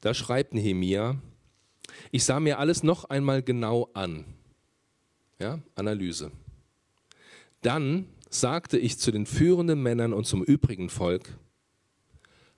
Da 0.00 0.14
schreibt 0.14 0.52
Nehemia, 0.52 1.16
ich 2.10 2.24
sah 2.24 2.40
mir 2.40 2.58
alles 2.58 2.82
noch 2.82 3.04
einmal 3.04 3.40
genau 3.42 3.88
an. 3.94 4.24
Ja, 5.38 5.60
Analyse. 5.76 6.32
Dann 7.60 8.08
sagte 8.28 8.78
ich 8.78 8.98
zu 8.98 9.12
den 9.12 9.26
führenden 9.26 9.80
Männern 9.80 10.12
und 10.12 10.26
zum 10.26 10.42
übrigen 10.42 10.90
Volk, 10.90 11.38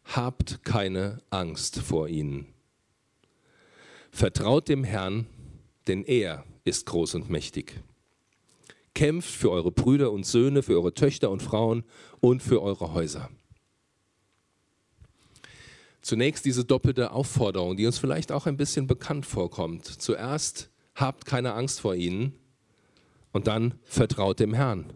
habt 0.04 0.64
keine 0.64 1.18
Angst 1.28 1.80
vor 1.80 2.08
ihnen. 2.08 2.46
Vertraut 4.10 4.70
dem 4.70 4.84
Herrn, 4.84 5.26
denn 5.86 6.02
er 6.02 6.46
ist 6.64 6.86
groß 6.86 7.14
und 7.14 7.28
mächtig. 7.28 7.82
Kämpft 8.94 9.30
für 9.30 9.50
eure 9.50 9.72
Brüder 9.72 10.12
und 10.12 10.24
Söhne, 10.24 10.62
für 10.62 10.74
eure 10.74 10.94
Töchter 10.94 11.30
und 11.30 11.42
Frauen 11.42 11.84
und 12.20 12.42
für 12.42 12.62
eure 12.62 12.94
Häuser. 12.94 13.28
Zunächst 16.00 16.44
diese 16.44 16.64
doppelte 16.64 17.12
Aufforderung, 17.12 17.76
die 17.76 17.86
uns 17.86 17.98
vielleicht 17.98 18.30
auch 18.30 18.46
ein 18.46 18.56
bisschen 18.56 18.86
bekannt 18.86 19.26
vorkommt. 19.26 19.86
Zuerst 19.86 20.70
habt 20.94 21.24
keine 21.24 21.54
Angst 21.54 21.80
vor 21.80 21.94
ihnen 21.94 22.34
und 23.32 23.46
dann 23.46 23.74
vertraut 23.82 24.38
dem 24.38 24.54
Herrn. 24.54 24.92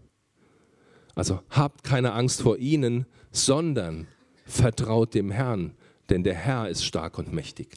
Also 1.14 1.40
habt 1.50 1.82
keine 1.82 2.12
Angst 2.12 2.42
vor 2.42 2.58
ihnen, 2.58 3.06
sondern 3.32 4.06
vertraut 4.44 5.14
dem 5.14 5.30
Herrn, 5.30 5.74
denn 6.10 6.22
der 6.22 6.34
Herr 6.34 6.68
ist 6.68 6.84
stark 6.84 7.18
und 7.18 7.32
mächtig. 7.32 7.74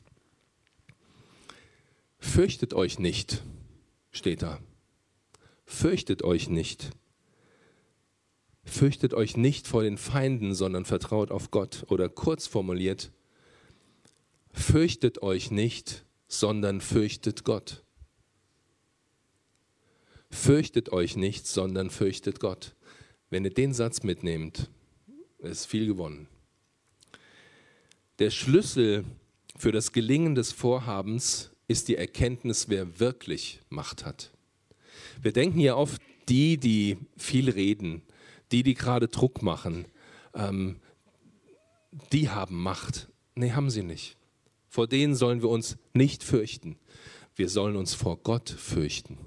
Fürchtet 2.19 2.73
euch 2.73 2.99
nicht, 2.99 3.41
steht 4.11 4.43
da. 4.43 4.59
Fürchtet 5.71 6.21
euch 6.23 6.49
nicht. 6.49 6.91
Fürchtet 8.65 9.13
euch 9.13 9.37
nicht 9.37 9.67
vor 9.67 9.83
den 9.83 9.97
Feinden, 9.97 10.53
sondern 10.53 10.83
vertraut 10.85 11.31
auf 11.31 11.49
Gott. 11.49 11.85
Oder 11.87 12.09
kurz 12.09 12.45
formuliert, 12.45 13.09
fürchtet 14.51 15.23
euch 15.23 15.49
nicht, 15.49 16.05
sondern 16.27 16.81
fürchtet 16.81 17.45
Gott. 17.45 17.83
Fürchtet 20.29 20.91
euch 20.91 21.15
nicht, 21.15 21.47
sondern 21.47 21.89
fürchtet 21.89 22.41
Gott. 22.41 22.75
Wenn 23.29 23.45
ihr 23.45 23.53
den 23.53 23.73
Satz 23.73 24.03
mitnehmt, 24.03 24.69
ist 25.39 25.65
viel 25.65 25.87
gewonnen. 25.87 26.27
Der 28.19 28.29
Schlüssel 28.29 29.05
für 29.55 29.71
das 29.71 29.93
Gelingen 29.93 30.35
des 30.35 30.51
Vorhabens 30.51 31.49
ist 31.67 31.87
die 31.87 31.95
Erkenntnis, 31.95 32.67
wer 32.67 32.99
wirklich 32.99 33.61
Macht 33.69 34.05
hat. 34.05 34.31
Wir 35.21 35.31
denken 35.31 35.59
ja 35.59 35.75
oft, 35.75 36.01
die, 36.29 36.57
die 36.57 36.97
viel 37.17 37.49
reden, 37.49 38.01
die, 38.51 38.63
die 38.63 38.73
gerade 38.73 39.07
Druck 39.07 39.41
machen, 39.41 39.85
ähm, 40.33 40.79
die 42.11 42.29
haben 42.29 42.61
Macht. 42.61 43.09
Nee, 43.35 43.51
haben 43.51 43.69
sie 43.69 43.83
nicht. 43.83 44.17
Vor 44.67 44.87
denen 44.87 45.15
sollen 45.15 45.41
wir 45.41 45.49
uns 45.49 45.77
nicht 45.93 46.23
fürchten. 46.23 46.77
Wir 47.35 47.49
sollen 47.49 47.75
uns 47.75 47.93
vor 47.93 48.17
Gott 48.17 48.49
fürchten, 48.49 49.17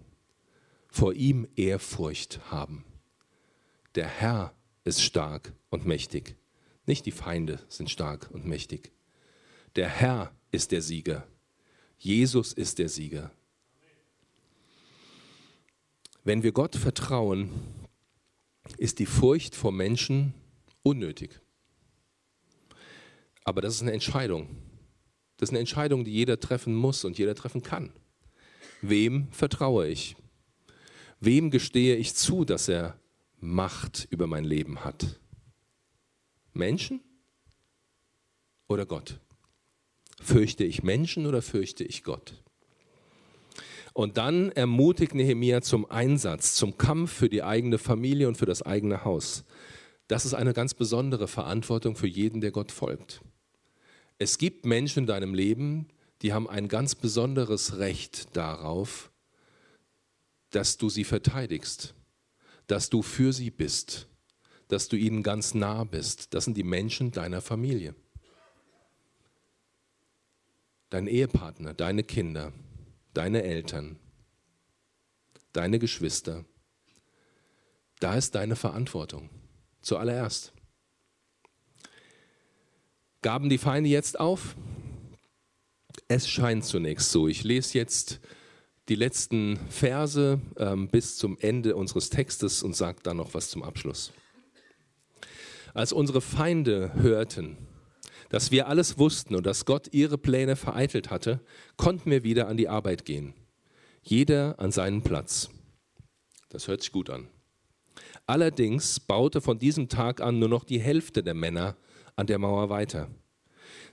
vor 0.88 1.14
ihm 1.14 1.49
Ehrfurcht 1.57 2.40
haben. 2.51 2.85
Der 3.94 4.07
Herr 4.07 4.55
ist 4.85 5.03
stark 5.03 5.53
und 5.70 5.87
mächtig. 5.87 6.37
Nicht 6.87 7.07
die 7.07 7.12
Feinde 7.12 7.61
sind 7.68 7.90
stark 7.90 8.31
und 8.31 8.47
mächtig. 8.47 8.92
Der 9.77 9.88
Herr 9.88 10.33
ist 10.51 10.73
der 10.73 10.83
Sieger. 10.83 11.27
Jesus 11.99 12.53
ist 12.53 12.79
der 12.79 12.88
Sieger. 12.88 13.31
Wenn 16.25 16.43
wir 16.43 16.53
Gott 16.53 16.75
vertrauen, 16.75 17.51
ist 18.79 18.99
die 18.99 19.07
Furcht 19.07 19.55
vor 19.55 19.73
Menschen 19.73 20.33
unnötig. 20.83 21.39
Aber 23.45 23.61
das 23.61 23.75
ist 23.75 23.83
eine 23.83 23.93
Entscheidung. 23.93 24.49
Das 25.37 25.49
ist 25.49 25.53
eine 25.53 25.61
Entscheidung, 25.61 26.05
die 26.05 26.13
jeder 26.13 26.41
treffen 26.41 26.75
muss 26.75 27.05
und 27.05 27.19
jeder 27.19 27.35
treffen 27.35 27.63
kann. 27.63 27.93
Wem 28.81 29.29
vertraue 29.33 29.87
ich? 29.89 30.17
Wem 31.21 31.51
gestehe 31.51 31.97
ich 31.97 32.15
zu, 32.15 32.47
dass 32.47 32.69
er 32.69 32.99
Macht 33.39 34.07
über 34.11 34.27
mein 34.27 34.45
Leben 34.45 34.83
hat? 34.83 35.21
Menschen 36.55 37.03
oder 38.67 38.87
Gott? 38.87 39.21
Fürchte 40.23 40.65
ich 40.65 40.83
Menschen 40.83 41.27
oder 41.27 41.43
fürchte 41.43 41.85
ich 41.85 42.03
Gott? 42.03 42.44
Und 43.95 44.19
dann 44.19 44.51
ermutigt 44.53 45.15
Nehemia 45.15 45.63
zum 45.63 45.91
Einsatz, 45.91 46.55
zum 46.57 46.77
Kampf 46.77 47.13
für 47.13 47.31
die 47.31 47.43
eigene 47.43 47.79
Familie 47.79 48.29
und 48.29 48.37
für 48.37 48.45
das 48.45 48.61
eigene 48.61 49.05
Haus. 49.05 49.45
Das 50.09 50.27
ist 50.27 50.35
eine 50.35 50.53
ganz 50.53 50.75
besondere 50.75 51.29
Verantwortung 51.29 51.97
für 51.97 52.07
jeden, 52.07 52.43
der 52.43 52.51
Gott 52.51 52.71
folgt. 52.71 53.23
Es 54.19 54.37
gibt 54.37 54.67
Menschen 54.67 55.01
in 55.01 55.07
deinem 55.07 55.33
Leben, 55.33 55.89
die 56.21 56.33
haben 56.33 56.49
ein 56.49 56.69
ganz 56.69 56.95
besonderes 56.95 57.79
Recht 57.79 58.37
darauf, 58.37 59.11
dass 60.51 60.77
du 60.77 60.91
sie 60.91 61.05
verteidigst, 61.05 61.95
dass 62.67 62.91
du 62.91 63.01
für 63.01 63.33
sie 63.33 63.51
bist, 63.51 64.09
dass 64.69 64.89
du 64.89 64.97
ihnen 64.97 65.23
ganz 65.23 65.55
nah 65.55 65.85
bist. 65.85 66.35
Das 66.35 66.45
sind 66.45 66.57
die 66.57 66.63
Menschen 66.63 67.11
deiner 67.13 67.41
Familie 67.41 67.95
dein 70.95 71.09
Ehepartner, 71.09 71.75
deine 71.75 72.05
Kinder, 72.05 72.53
deine 73.14 73.42
Eltern, 73.42 73.98
deine 75.53 75.79
Geschwister. 75.79 76.44
Da 78.00 78.16
ist 78.16 78.35
deine 78.35 78.57
Verantwortung. 78.57 79.31
Zuallererst. 79.81 80.53
Gaben 83.22 83.48
die 83.48 83.59
Feinde 83.59 83.88
jetzt 83.88 84.20
auf? 84.20 84.57
Es 86.09 86.29
scheint 86.29 86.64
zunächst 86.64 87.11
so. 87.11 87.29
Ich 87.29 87.44
lese 87.44 87.79
jetzt 87.79 88.20
die 88.88 88.96
letzten 88.96 89.59
Verse 89.70 90.40
ähm, 90.59 90.88
bis 90.88 91.16
zum 91.16 91.38
Ende 91.40 91.77
unseres 91.77 92.11
Textes 92.11 92.62
und 92.62 92.77
sage 92.77 92.98
dann 93.03 93.16
noch 93.16 93.33
was 93.33 93.48
zum 93.48 93.62
Abschluss. 93.62 94.12
Als 95.72 95.92
unsere 95.92 96.20
Feinde 96.20 96.92
hörten, 96.94 97.57
dass 98.35 98.51
wir 98.51 98.66
alles 98.66 98.99
wussten 98.99 99.37
und 99.37 99.47
dass 99.47 99.64
Gott 99.64 99.90
ihre 99.92 100.18
Pläne 100.18 100.57
vereitelt 100.57 101.09
hatte, 101.09 101.38
konnten 101.77 102.11
wir 102.11 102.25
wieder 102.25 102.49
an 102.49 102.57
die 102.57 102.68
Arbeit 102.68 103.05
gehen. 103.05 103.33
Jeder 104.03 104.59
an 104.59 104.73
seinen 104.73 105.03
Platz. 105.03 105.51
Das 106.49 106.66
hört 106.66 106.81
sich 106.83 106.90
gut 106.90 107.11
an. 107.11 107.29
Allerdings 108.27 108.99
baute 108.99 109.40
von 109.40 109.61
diesem 109.61 109.88
Tag 109.88 110.20
an 110.20 110.40
nur 110.40 110.49
noch 110.49 110.64
die 110.64 110.81
Hälfte 110.81 111.23
der 111.23 111.35
Männer 111.35 111.77
an 112.16 112.27
der 112.27 112.40
Mauer 112.40 112.70
weiter. 112.70 113.09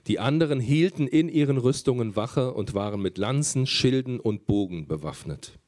Die 0.08 0.18
anderen 0.18 0.58
hielten 0.58 1.06
in 1.06 1.28
ihren 1.28 1.56
Rüstungen 1.56 2.16
Wache 2.16 2.52
und 2.52 2.74
waren 2.74 3.00
mit 3.00 3.18
Lanzen, 3.18 3.64
Schilden 3.64 4.18
und 4.18 4.46
Bogen 4.46 4.88
bewaffnet. 4.88 5.60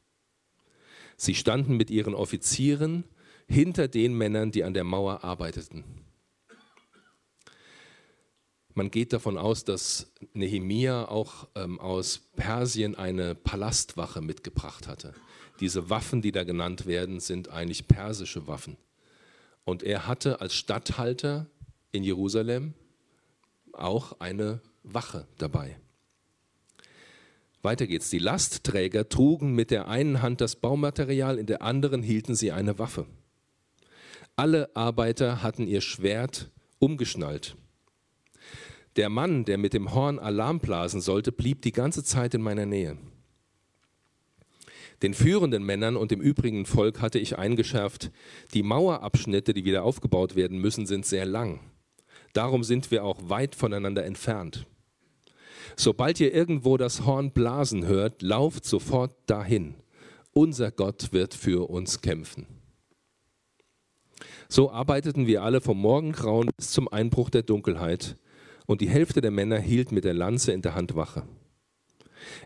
Sie 1.17 1.37
standen 1.37 1.77
mit 1.77 1.93
ihren 1.93 2.17
Offizieren 2.17 3.05
hinter 3.47 3.87
den 3.87 4.19
Männern, 4.19 4.51
die 4.51 4.65
an 4.65 4.75
der 4.75 4.83
Mauer 4.83 5.23
arbeiteten. 5.23 5.85
Man 8.77 8.91
geht 8.91 9.13
davon 9.13 9.39
aus, 9.39 9.65
dass 9.65 10.13
Nehemia 10.33 11.07
auch 11.07 11.47
ähm, 11.55 11.79
aus 11.79 12.19
Persien 12.35 12.97
eine 12.97 13.37
Palastwache 13.37 14.21
mitgebracht 14.21 14.89
hatte. 14.89 15.15
Diese 15.61 15.91
Waffen, 15.91 16.23
die 16.23 16.33
da 16.33 16.43
genannt 16.43 16.87
werden, 16.87 17.21
sind 17.21 17.51
eigentlich 17.51 17.87
persische 17.87 18.49
Waffen. 18.49 18.77
Und 19.65 19.85
er 19.85 20.09
hatte 20.09 20.41
als 20.41 20.55
Statthalter 20.55 21.47
in 21.93 22.03
Jerusalem 22.03 22.75
auch 23.73 24.19
eine 24.19 24.61
Wache 24.83 25.29
dabei. 25.39 25.79
Weiter 27.63 27.87
geht's. 27.87 28.11
Die 28.11 28.19
Lastträger 28.19 29.09
trugen 29.09 29.55
mit 29.55 29.71
der 29.71 29.87
einen 29.87 30.21
Hand 30.21 30.41
das 30.41 30.57
Baumaterial, 30.57 31.39
in 31.39 31.47
der 31.47 31.63
anderen 31.63 32.03
hielten 32.03 32.35
sie 32.35 32.51
eine 32.51 32.77
Waffe. 32.81 33.07
Alle 34.35 34.75
Arbeiter 34.75 35.45
hatten 35.45 35.69
ihr 35.69 35.81
Schwert 35.81 36.51
umgeschnallt 36.81 37.57
der 38.97 39.09
Mann, 39.09 39.45
der 39.45 39.59
mit 39.59 39.75
dem 39.75 39.95
Horn 39.95 40.19
Alarm 40.19 40.61
blasen 40.61 41.01
sollte, 41.01 41.33
blieb 41.33 41.63
die 41.63 41.73
ganze 41.73 42.05
Zeit 42.05 42.35
in 42.35 42.43
meiner 42.43 42.67
Nähe. 42.67 42.97
Den 45.03 45.15
führenden 45.15 45.65
Männern 45.65 45.97
und 45.97 46.13
dem 46.13 46.21
übrigen 46.21 46.67
Volk 46.67 47.01
hatte 47.01 47.19
ich 47.19 47.37
eingeschärft, 47.37 48.11
die 48.55 48.63
Mauerabschnitte, 48.63 49.53
die 49.53 49.65
wieder 49.65 49.83
aufgebaut 49.83 50.37
werden 50.37 50.59
müssen, 50.59 50.87
sind 50.87 51.05
sehr 51.05 51.27
lang. 51.27 51.61
Darum 52.33 52.65
sind 52.65 52.91
wir 52.91 53.05
auch 53.05 53.29
weit 53.29 53.55
voneinander 53.55 54.05
entfernt. 54.05 54.67
Sobald 55.77 56.21
ihr 56.21 56.33
irgendwo 56.33 56.77
das 56.77 57.05
Horn 57.05 57.33
blasen 57.33 57.87
hört, 57.87 58.23
lauft 58.23 58.65
sofort 58.65 59.15
dahin. 59.27 59.75
Unser 60.33 60.71
Gott 60.71 61.13
wird 61.13 61.35
für 61.35 61.69
uns 61.69 62.01
kämpfen. 62.01 62.47
So 64.49 64.71
arbeiteten 64.71 65.27
wir 65.27 65.43
alle 65.43 65.61
vom 65.61 65.81
Morgengrauen 65.81 66.51
bis 66.57 66.71
zum 66.71 66.89
Einbruch 66.89 67.31
der 67.31 67.43
Dunkelheit 67.43 68.17
und 68.67 68.81
die 68.81 68.89
Hälfte 68.89 69.21
der 69.21 69.31
Männer 69.31 69.59
hielt 69.59 69.93
mit 69.93 70.05
der 70.05 70.15
Lanze 70.15 70.53
in 70.53 70.63
der 70.63 70.75
Hand 70.75 70.97
Wache. 70.97 71.25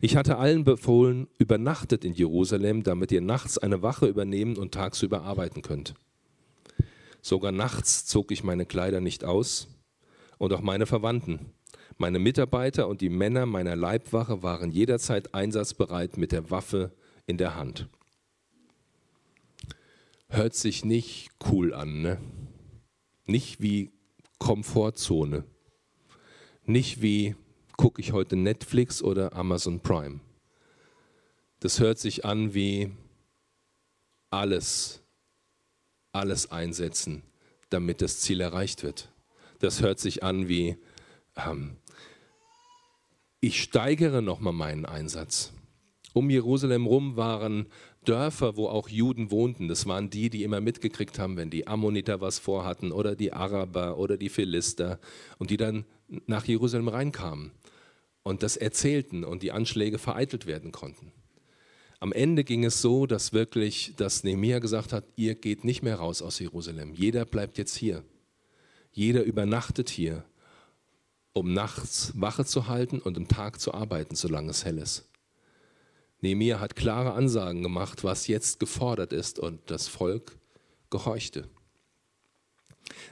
Ich 0.00 0.16
hatte 0.16 0.38
allen 0.38 0.64
befohlen, 0.64 1.28
übernachtet 1.38 2.04
in 2.04 2.14
Jerusalem, 2.14 2.82
damit 2.82 3.12
ihr 3.12 3.20
nachts 3.20 3.58
eine 3.58 3.82
Wache 3.82 4.06
übernehmen 4.06 4.56
und 4.56 4.72
tagsüber 4.72 5.22
arbeiten 5.22 5.62
könnt. 5.62 5.94
Sogar 7.22 7.52
nachts 7.52 8.06
zog 8.06 8.32
ich 8.32 8.44
meine 8.44 8.66
Kleider 8.66 9.00
nicht 9.00 9.24
aus 9.24 9.68
und 10.38 10.52
auch 10.52 10.60
meine 10.60 10.86
Verwandten. 10.86 11.52
Meine 11.96 12.18
Mitarbeiter 12.18 12.88
und 12.88 13.00
die 13.00 13.08
Männer 13.08 13.44
meiner 13.44 13.74
Leibwache 13.74 14.42
waren 14.42 14.70
jederzeit 14.70 15.34
einsatzbereit 15.34 16.16
mit 16.16 16.32
der 16.32 16.50
Waffe 16.50 16.92
in 17.26 17.38
der 17.38 17.56
Hand. 17.56 17.88
hört 20.30 20.54
sich 20.54 20.84
nicht 20.84 21.30
cool 21.50 21.72
an, 21.72 22.02
ne? 22.02 22.18
Nicht 23.26 23.60
wie 23.62 23.90
Komfortzone. 24.38 25.44
Nicht 26.68 27.00
wie 27.00 27.34
gucke 27.78 28.02
ich 28.02 28.12
heute 28.12 28.36
Netflix 28.36 29.00
oder 29.00 29.32
Amazon 29.32 29.80
Prime. 29.80 30.20
Das 31.60 31.80
hört 31.80 31.98
sich 31.98 32.26
an 32.26 32.52
wie 32.52 32.92
alles, 34.28 35.00
alles 36.12 36.52
einsetzen, 36.52 37.22
damit 37.70 38.02
das 38.02 38.20
Ziel 38.20 38.42
erreicht 38.42 38.82
wird. 38.82 39.10
Das 39.60 39.80
hört 39.80 39.98
sich 39.98 40.22
an 40.22 40.50
wie, 40.50 40.76
ähm, 41.36 41.78
ich 43.40 43.62
steigere 43.62 44.20
nochmal 44.20 44.52
meinen 44.52 44.84
Einsatz. 44.84 45.54
Um 46.12 46.28
Jerusalem 46.28 46.84
rum 46.84 47.16
waren 47.16 47.68
Dörfer, 48.08 48.56
wo 48.56 48.68
auch 48.68 48.88
Juden 48.88 49.30
wohnten. 49.30 49.68
Das 49.68 49.86
waren 49.86 50.08
die, 50.08 50.30
die 50.30 50.42
immer 50.42 50.60
mitgekriegt 50.60 51.18
haben, 51.18 51.36
wenn 51.36 51.50
die 51.50 51.66
Ammoniter 51.66 52.20
was 52.20 52.38
vorhatten 52.38 52.90
oder 52.92 53.14
die 53.14 53.32
Araber 53.32 53.98
oder 53.98 54.16
die 54.16 54.30
Philister 54.30 54.98
und 55.38 55.50
die 55.50 55.56
dann 55.56 55.84
nach 56.26 56.46
Jerusalem 56.46 56.88
reinkamen 56.88 57.50
und 58.22 58.42
das 58.42 58.56
erzählten 58.56 59.24
und 59.24 59.42
die 59.42 59.52
Anschläge 59.52 59.98
vereitelt 59.98 60.46
werden 60.46 60.72
konnten. 60.72 61.12
Am 62.00 62.12
Ende 62.12 62.44
ging 62.44 62.64
es 62.64 62.80
so, 62.80 63.06
dass 63.06 63.32
wirklich, 63.32 63.94
dass 63.96 64.24
Nehemiah 64.24 64.60
gesagt 64.60 64.92
hat, 64.92 65.04
ihr 65.16 65.34
geht 65.34 65.64
nicht 65.64 65.82
mehr 65.82 65.96
raus 65.96 66.22
aus 66.22 66.38
Jerusalem. 66.38 66.94
Jeder 66.94 67.24
bleibt 67.24 67.58
jetzt 67.58 67.76
hier. 67.76 68.04
Jeder 68.92 69.24
übernachtet 69.24 69.90
hier, 69.90 70.24
um 71.32 71.52
nachts 71.52 72.12
Wache 72.14 72.44
zu 72.44 72.68
halten 72.68 73.00
und 73.00 73.16
im 73.16 73.28
Tag 73.28 73.60
zu 73.60 73.74
arbeiten, 73.74 74.14
solange 74.14 74.50
es 74.50 74.64
hell 74.64 74.78
ist. 74.78 75.08
Nehemiah 76.20 76.60
hat 76.60 76.74
klare 76.74 77.12
Ansagen 77.12 77.62
gemacht, 77.62 78.02
was 78.04 78.26
jetzt 78.26 78.58
gefordert 78.58 79.12
ist 79.12 79.38
und 79.38 79.60
das 79.70 79.86
Volk 79.88 80.36
gehorchte. 80.90 81.48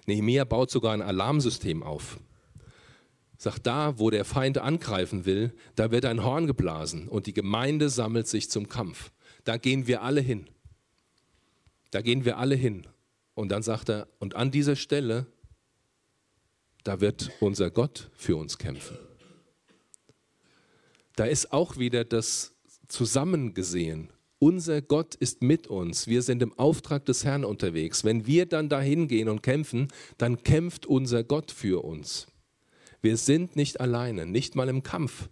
Nehemiah 0.07 0.44
baut 0.44 0.70
sogar 0.70 0.92
ein 0.92 1.02
Alarmsystem 1.02 1.82
auf. 1.82 2.18
Sagt, 3.38 3.66
da, 3.66 3.98
wo 3.98 4.11
der 4.11 4.24
Feind 4.24 4.59
angreifen 4.59 5.26
will, 5.26 5.54
da 5.74 5.90
wird 5.90 6.07
ein 6.07 6.24
Horn 6.24 6.46
geblasen 6.46 7.07
und 7.09 7.26
die 7.26 7.34
Gemeinde 7.34 7.90
sammelt 7.90 8.26
sich 8.26 8.50
zum 8.50 8.68
Kampf. 8.68 9.12
Da 9.44 9.59
gehen 9.59 9.86
wir 9.86 10.02
alle 10.02 10.20
hin. 10.20 10.48
Da 11.90 12.00
gehen 12.00 12.24
wir 12.24 12.38
alle 12.38 12.54
hin. 12.54 12.86
Und 13.34 13.50
dann 13.50 13.62
sagt 13.62 13.90
er, 13.90 14.09
und 14.18 14.34
an 14.34 14.50
dieser 14.50 14.74
Stelle, 14.74 15.26
da 16.82 17.00
wird 17.00 17.30
unser 17.40 17.70
Gott 17.70 18.11
für 18.14 18.36
uns 18.36 18.59
kämpfen. 18.59 18.96
Da 21.14 21.24
ist 21.24 21.52
auch 21.52 21.76
wieder 21.76 22.04
das 22.04 22.55
zusammengesehen. 22.89 24.12
Unser 24.39 24.82
Gott 24.82 25.14
ist 25.14 25.43
mit 25.43 25.66
uns. 25.66 26.09
Wir 26.09 26.20
sind 26.22 26.43
im 26.43 26.53
Auftrag 26.59 27.07
des 27.07 27.24
Herrn 27.24 27.45
unterwegs. 27.45 28.05
Wenn 28.05 28.26
wir 28.26 28.47
dann 28.47 28.68
dahin 28.68 29.09
gehen 29.09 29.28
und 29.28 29.43
kämpfen, 29.43 29.89
dann 30.18 30.43
kämpft 30.43 30.84
unser 30.84 31.24
Gott 31.24 31.51
für 31.51 31.84
uns. 31.84 32.26
Wir 33.01 33.16
sind 33.16 33.57
nicht 33.57 33.80
alleine, 33.80 34.26
nicht 34.26 34.55
mal 34.55 34.68
im 34.68 34.82
Kampf. 34.82 35.30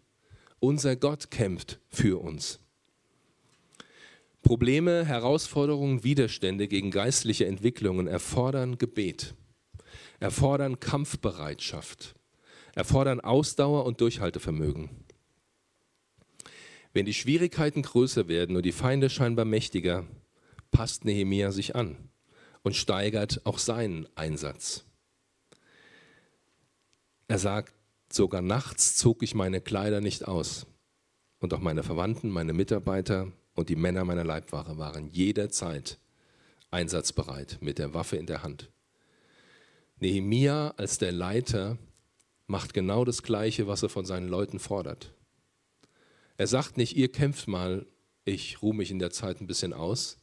Unser 0.58 0.96
Gott 0.96 1.30
kämpft 1.30 1.80
für 1.90 2.22
uns. 2.22 2.60
Probleme, 4.42 5.04
Herausforderungen, 5.04 6.04
Widerstände 6.04 6.68
gegen 6.68 6.90
geistliche 6.90 7.46
Entwicklungen 7.46 8.06
erfordern 8.06 8.76
Gebet, 8.78 9.34
erfordern 10.20 10.80
Kampfbereitschaft, 10.80 12.14
erfordern 12.74 13.20
Ausdauer 13.20 13.86
und 13.86 14.00
Durchhaltevermögen. 14.00 15.03
Wenn 16.94 17.06
die 17.06 17.12
Schwierigkeiten 17.12 17.82
größer 17.82 18.28
werden 18.28 18.54
und 18.56 18.64
die 18.64 18.72
Feinde 18.72 19.10
scheinbar 19.10 19.44
mächtiger, 19.44 20.06
passt 20.70 21.04
Nehemia 21.04 21.50
sich 21.50 21.74
an 21.74 21.96
und 22.62 22.76
steigert 22.76 23.44
auch 23.44 23.58
seinen 23.58 24.06
Einsatz. 24.14 24.84
Er 27.26 27.38
sagt, 27.38 27.74
sogar 28.12 28.42
nachts 28.42 28.96
zog 28.96 29.24
ich 29.24 29.34
meine 29.34 29.60
Kleider 29.60 30.00
nicht 30.00 30.28
aus. 30.28 30.66
Und 31.40 31.52
auch 31.52 31.58
meine 31.58 31.82
Verwandten, 31.82 32.30
meine 32.30 32.52
Mitarbeiter 32.52 33.32
und 33.54 33.68
die 33.70 33.76
Männer 33.76 34.04
meiner 34.04 34.24
Leibwache 34.24 34.78
waren 34.78 35.08
jederzeit 35.10 35.98
einsatzbereit 36.70 37.58
mit 37.60 37.78
der 37.78 37.92
Waffe 37.92 38.16
in 38.16 38.26
der 38.26 38.44
Hand. 38.44 38.70
Nehemia 39.98 40.74
als 40.76 40.98
der 40.98 41.12
Leiter 41.12 41.76
macht 42.46 42.72
genau 42.72 43.04
das 43.04 43.22
Gleiche, 43.22 43.66
was 43.66 43.82
er 43.82 43.88
von 43.88 44.04
seinen 44.04 44.28
Leuten 44.28 44.58
fordert. 44.58 45.13
Er 46.36 46.46
sagt 46.46 46.76
nicht, 46.76 46.96
ihr 46.96 47.10
kämpft 47.10 47.46
mal, 47.46 47.86
ich 48.24 48.60
ruhe 48.62 48.74
mich 48.74 48.90
in 48.90 48.98
der 48.98 49.10
Zeit 49.10 49.40
ein 49.40 49.46
bisschen 49.46 49.72
aus. 49.72 50.18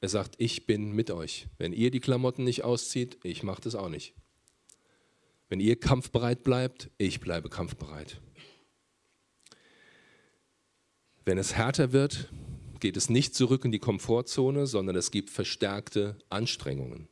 Er 0.00 0.08
sagt, 0.08 0.34
ich 0.38 0.66
bin 0.66 0.92
mit 0.92 1.10
euch. 1.10 1.48
Wenn 1.58 1.72
ihr 1.72 1.90
die 1.90 2.00
Klamotten 2.00 2.44
nicht 2.44 2.62
auszieht, 2.62 3.18
ich 3.24 3.42
mache 3.42 3.62
das 3.62 3.74
auch 3.74 3.88
nicht. 3.88 4.14
Wenn 5.48 5.60
ihr 5.60 5.78
kampfbereit 5.78 6.42
bleibt, 6.42 6.90
ich 6.98 7.20
bleibe 7.20 7.48
kampfbereit. 7.48 8.20
Wenn 11.24 11.38
es 11.38 11.54
härter 11.54 11.92
wird, 11.92 12.28
geht 12.78 12.96
es 12.96 13.08
nicht 13.08 13.34
zurück 13.34 13.64
in 13.64 13.72
die 13.72 13.78
Komfortzone, 13.78 14.66
sondern 14.66 14.94
es 14.96 15.10
gibt 15.10 15.30
verstärkte 15.30 16.18
Anstrengungen. 16.28 17.08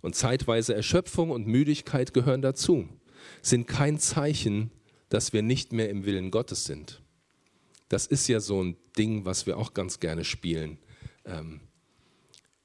Und 0.00 0.16
zeitweise 0.16 0.74
Erschöpfung 0.74 1.30
und 1.30 1.46
Müdigkeit 1.46 2.14
gehören 2.14 2.42
dazu, 2.42 2.88
sind 3.42 3.66
kein 3.66 3.98
Zeichen 3.98 4.70
dass 5.10 5.34
wir 5.34 5.42
nicht 5.42 5.72
mehr 5.72 5.90
im 5.90 6.06
Willen 6.06 6.30
Gottes 6.30 6.64
sind. 6.64 7.02
Das 7.90 8.06
ist 8.06 8.28
ja 8.28 8.40
so 8.40 8.62
ein 8.62 8.76
Ding, 8.96 9.26
was 9.26 9.46
wir 9.46 9.58
auch 9.58 9.74
ganz 9.74 10.00
gerne 10.00 10.24
spielen. 10.24 10.78
Ähm, 11.26 11.60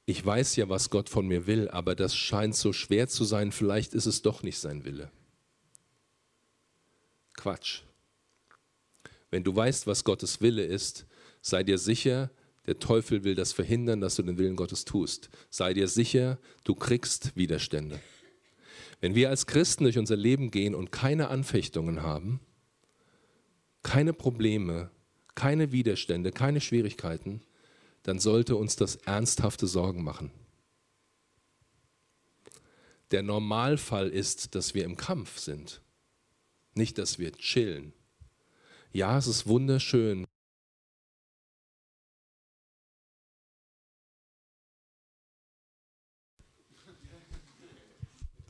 ich 0.06 0.24
weiß 0.24 0.56
ja, 0.56 0.70
was 0.70 0.92
Gott 0.92 1.10
von 1.10 1.28
mir 1.28 1.48
will, 1.48 1.68
aber 1.70 1.96
das 1.96 2.16
scheint 2.16 2.56
so 2.56 2.72
schwer 2.72 3.08
zu 3.08 3.26
sein, 3.26 3.52
vielleicht 3.52 3.94
ist 3.94 4.06
es 4.06 4.22
doch 4.22 4.44
nicht 4.44 4.60
sein 4.60 4.86
Wille. 4.86 5.12
Quatsch. 7.34 7.82
Wenn 9.32 9.44
du 9.44 9.56
weißt, 9.56 9.88
was 9.88 10.04
Gottes 10.04 10.42
Wille 10.42 10.64
ist, 10.64 11.08
sei 11.42 11.64
dir 11.64 11.80
sicher, 11.80 12.30
der 12.68 12.78
Teufel 12.80 13.24
will 13.24 13.36
das 13.36 13.52
verhindern, 13.52 14.02
dass 14.02 14.16
du 14.16 14.24
den 14.24 14.38
Willen 14.38 14.56
Gottes 14.56 14.86
tust. 14.86 15.30
Sei 15.50 15.74
dir 15.74 15.88
sicher, 15.88 16.38
du 16.64 16.76
kriegst 16.76 17.36
Widerstände. 17.36 18.00
Wenn 19.02 19.16
wir 19.16 19.30
als 19.30 19.46
Christen 19.46 19.84
durch 19.84 19.98
unser 19.98 20.16
Leben 20.16 20.52
gehen 20.52 20.76
und 20.76 20.92
keine 20.92 21.28
Anfechtungen 21.28 22.02
haben, 22.02 22.40
keine 23.84 24.14
Probleme, 24.14 24.90
keine 25.36 25.72
Widerstände, 25.72 26.32
keine 26.32 26.62
Schwierigkeiten, 26.62 27.42
dann 28.04 28.20
sollte 28.20 28.56
uns 28.56 28.76
das 28.76 28.96
ernsthafte 28.96 29.68
Sorgen 29.68 30.04
machen. 30.04 30.32
Der 33.12 33.22
Normalfall 33.22 34.10
ist, 34.10 34.56
dass 34.56 34.74
wir 34.74 34.86
im 34.86 34.98
Kampf 34.98 35.38
sind, 35.38 35.82
nicht, 36.74 36.98
dass 36.98 37.20
wir 37.20 37.32
chillen. 37.34 37.94
Ja, 38.92 39.18
es 39.18 39.28
ist 39.28 39.48
wunderschön, 39.48 40.26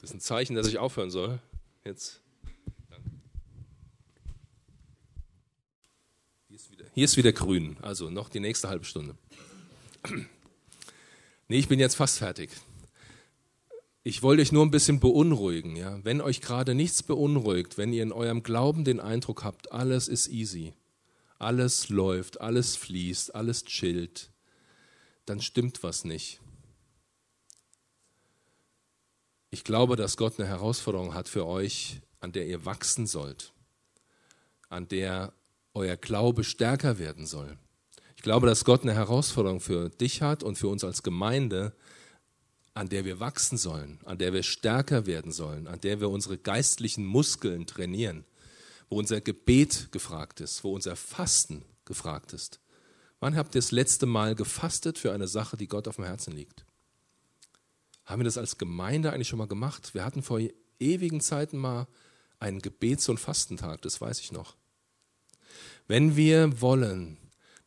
Das 0.06 0.12
ist 0.12 0.18
ein 0.18 0.22
Zeichen, 0.22 0.56
dass 0.56 0.68
ich 0.68 0.78
aufhören 0.78 1.10
soll. 1.10 1.40
Jetzt. 1.84 2.22
Hier 6.94 7.06
ist, 7.06 7.18
wieder, 7.18 7.34
grün, 7.34 7.78
also 7.82 8.12
noch 8.12 8.30
die 8.30 8.40
nächste 8.40 8.70
halbe 8.70 8.86
Stunde. 8.86 9.18
Nee, 11.48 11.58
ich 11.58 11.68
bin 11.68 11.80
jetzt 11.80 11.96
fast 11.96 12.20
fertig. 12.20 12.52
Ich 14.04 14.22
wollte 14.22 14.42
euch 14.42 14.52
nur 14.52 14.64
ein 14.64 14.72
bisschen 14.72 15.00
beunruhigen. 15.00 15.76
Ja? 15.76 16.00
Wenn 16.04 16.22
euch 16.22 16.42
gerade 16.42 16.76
nichts 16.76 17.02
beunruhigt, 17.04 17.78
wenn 17.78 17.94
ihr 17.94 18.04
in 18.04 18.12
eurem 18.12 18.44
Glauben 18.44 18.84
den 18.84 19.00
Eindruck 19.00 19.44
habt, 19.44 19.72
alles 19.72 20.08
ist 20.08 20.28
easy, 20.28 20.74
alles 21.38 21.90
läuft, 21.90 22.42
alles 22.42 22.76
fließt, 22.76 23.34
alles 23.34 23.66
chillt, 23.66 24.32
dann 25.26 25.40
stimmt 25.40 25.82
was 25.84 26.04
nicht. 26.04 26.42
Ich 29.56 29.64
glaube, 29.64 29.96
dass 29.96 30.18
Gott 30.18 30.38
eine 30.38 30.50
Herausforderung 30.50 31.14
hat 31.14 31.30
für 31.30 31.46
euch, 31.46 32.02
an 32.20 32.34
der 32.34 32.46
ihr 32.46 32.66
wachsen 32.66 33.08
sollt, 33.08 33.54
an 34.68 34.90
der 34.90 35.32
euer 35.74 35.96
Glaube 35.96 36.44
stärker 36.44 37.00
werden 37.00 37.26
soll. 37.26 37.58
Ich 38.18 38.22
glaube, 38.22 38.48
dass 38.48 38.66
Gott 38.66 38.82
eine 38.82 38.94
Herausforderung 38.94 39.62
für 39.62 39.88
dich 39.88 40.22
hat 40.22 40.44
und 40.44 40.58
für 40.58 40.68
uns 40.68 40.84
als 40.84 41.04
Gemeinde, 41.04 41.74
an 42.74 42.90
der 42.90 43.06
wir 43.06 43.22
wachsen 43.22 43.58
sollen, 43.58 44.02
an 44.04 44.18
der 44.18 44.34
wir 44.34 44.44
stärker 44.44 45.06
werden 45.06 45.32
sollen, 45.32 45.68
an 45.68 45.80
der 45.80 46.02
wir 46.02 46.10
unsere 46.10 46.38
geistlichen 46.38 47.06
Muskeln 47.06 47.66
trainieren, 47.66 48.26
wo 48.90 49.00
unser 49.00 49.22
Gebet 49.22 49.88
gefragt 49.94 50.42
ist, 50.42 50.66
wo 50.66 50.76
unser 50.76 50.98
Fasten 50.98 51.64
gefragt 51.86 52.34
ist. 52.34 52.60
Wann 53.22 53.38
habt 53.38 53.56
ihr 53.56 53.62
das 53.62 53.72
letzte 53.72 54.06
Mal 54.06 54.36
gefastet 54.36 55.00
für 55.00 55.14
eine 55.14 55.30
Sache, 55.30 55.56
die 55.56 55.70
Gott 55.70 55.88
auf 55.88 55.96
dem 55.96 56.04
Herzen 56.04 56.34
liegt? 56.34 56.65
Haben 58.06 58.22
wir 58.22 58.26
das 58.26 58.38
als 58.38 58.58
Gemeinde 58.58 59.12
eigentlich 59.12 59.28
schon 59.28 59.40
mal 59.40 59.48
gemacht? 59.48 59.94
Wir 59.94 60.06
hatten 60.06 60.22
vor 60.22 60.40
ewigen 60.80 61.22
Zeiten 61.22 61.58
mal 61.58 61.88
einen 62.40 62.62
Gebets- 62.62 63.10
und 63.10 63.20
Fastentag, 63.20 63.82
das 63.82 64.00
weiß 64.00 64.20
ich 64.20 64.32
noch. 64.32 64.56
Wenn 65.88 66.16
wir 66.16 66.62
wollen, 66.62 67.18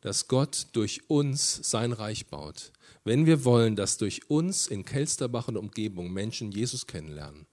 dass 0.01 0.27
Gott 0.27 0.67
durch 0.73 1.09
uns 1.09 1.59
sein 1.69 1.91
Reich 1.91 2.27
baut, 2.27 2.71
wenn 3.03 3.25
wir 3.25 3.43
wollen, 3.43 3.75
dass 3.75 3.97
durch 3.97 4.29
uns 4.29 4.67
in 4.67 4.85
Kelsterbach 4.85 5.47
und 5.47 5.57
Umgebung 5.57 6.11
Menschen 6.11 6.51
Jesus 6.51 6.87
kennenlernen, 6.87 7.47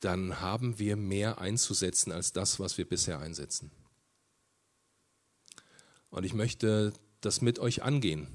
dann 0.00 0.40
haben 0.40 0.78
wir 0.78 0.96
mehr 0.96 1.38
einzusetzen 1.38 2.10
als 2.10 2.32
das, 2.32 2.58
was 2.58 2.78
wir 2.78 2.88
bisher 2.88 3.20
einsetzen. 3.20 3.70
Und 6.10 6.24
ich 6.24 6.34
möchte 6.34 6.92
das 7.20 7.40
mit 7.42 7.58
euch 7.58 7.82
angehen. 7.82 8.26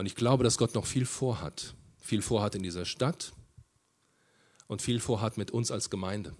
Und 0.00 0.06
ich 0.06 0.14
glaube, 0.14 0.44
dass 0.44 0.56
Gott 0.56 0.74
noch 0.74 0.86
viel 0.86 1.04
vorhat. 1.04 1.74
Viel 1.98 2.22
vorhat 2.22 2.54
in 2.54 2.62
dieser 2.62 2.86
Stadt 2.86 3.34
und 4.66 4.80
viel 4.80 4.98
vorhat 4.98 5.36
mit 5.36 5.50
uns 5.50 5.70
als 5.70 5.90
Gemeinde. 5.90 6.34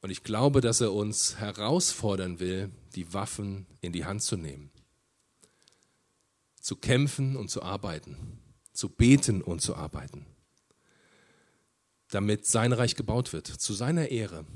Und 0.00 0.10
ich 0.10 0.22
glaube, 0.22 0.60
dass 0.60 0.80
er 0.80 0.92
uns 0.92 1.40
herausfordern 1.40 2.38
will, 2.38 2.70
die 2.94 3.12
Waffen 3.12 3.66
in 3.80 3.92
die 3.92 4.04
Hand 4.04 4.22
zu 4.22 4.36
nehmen. 4.36 4.70
Zu 6.60 6.76
kämpfen 6.76 7.34
und 7.34 7.50
zu 7.50 7.60
arbeiten. 7.64 8.38
Zu 8.72 8.88
beten 8.88 9.42
und 9.42 9.60
zu 9.60 9.74
arbeiten. 9.74 10.26
Damit 12.10 12.46
sein 12.46 12.72
Reich 12.72 12.94
gebaut 12.94 13.32
wird, 13.32 13.48
zu 13.48 13.74
seiner 13.74 14.10
Ehre. 14.12 14.46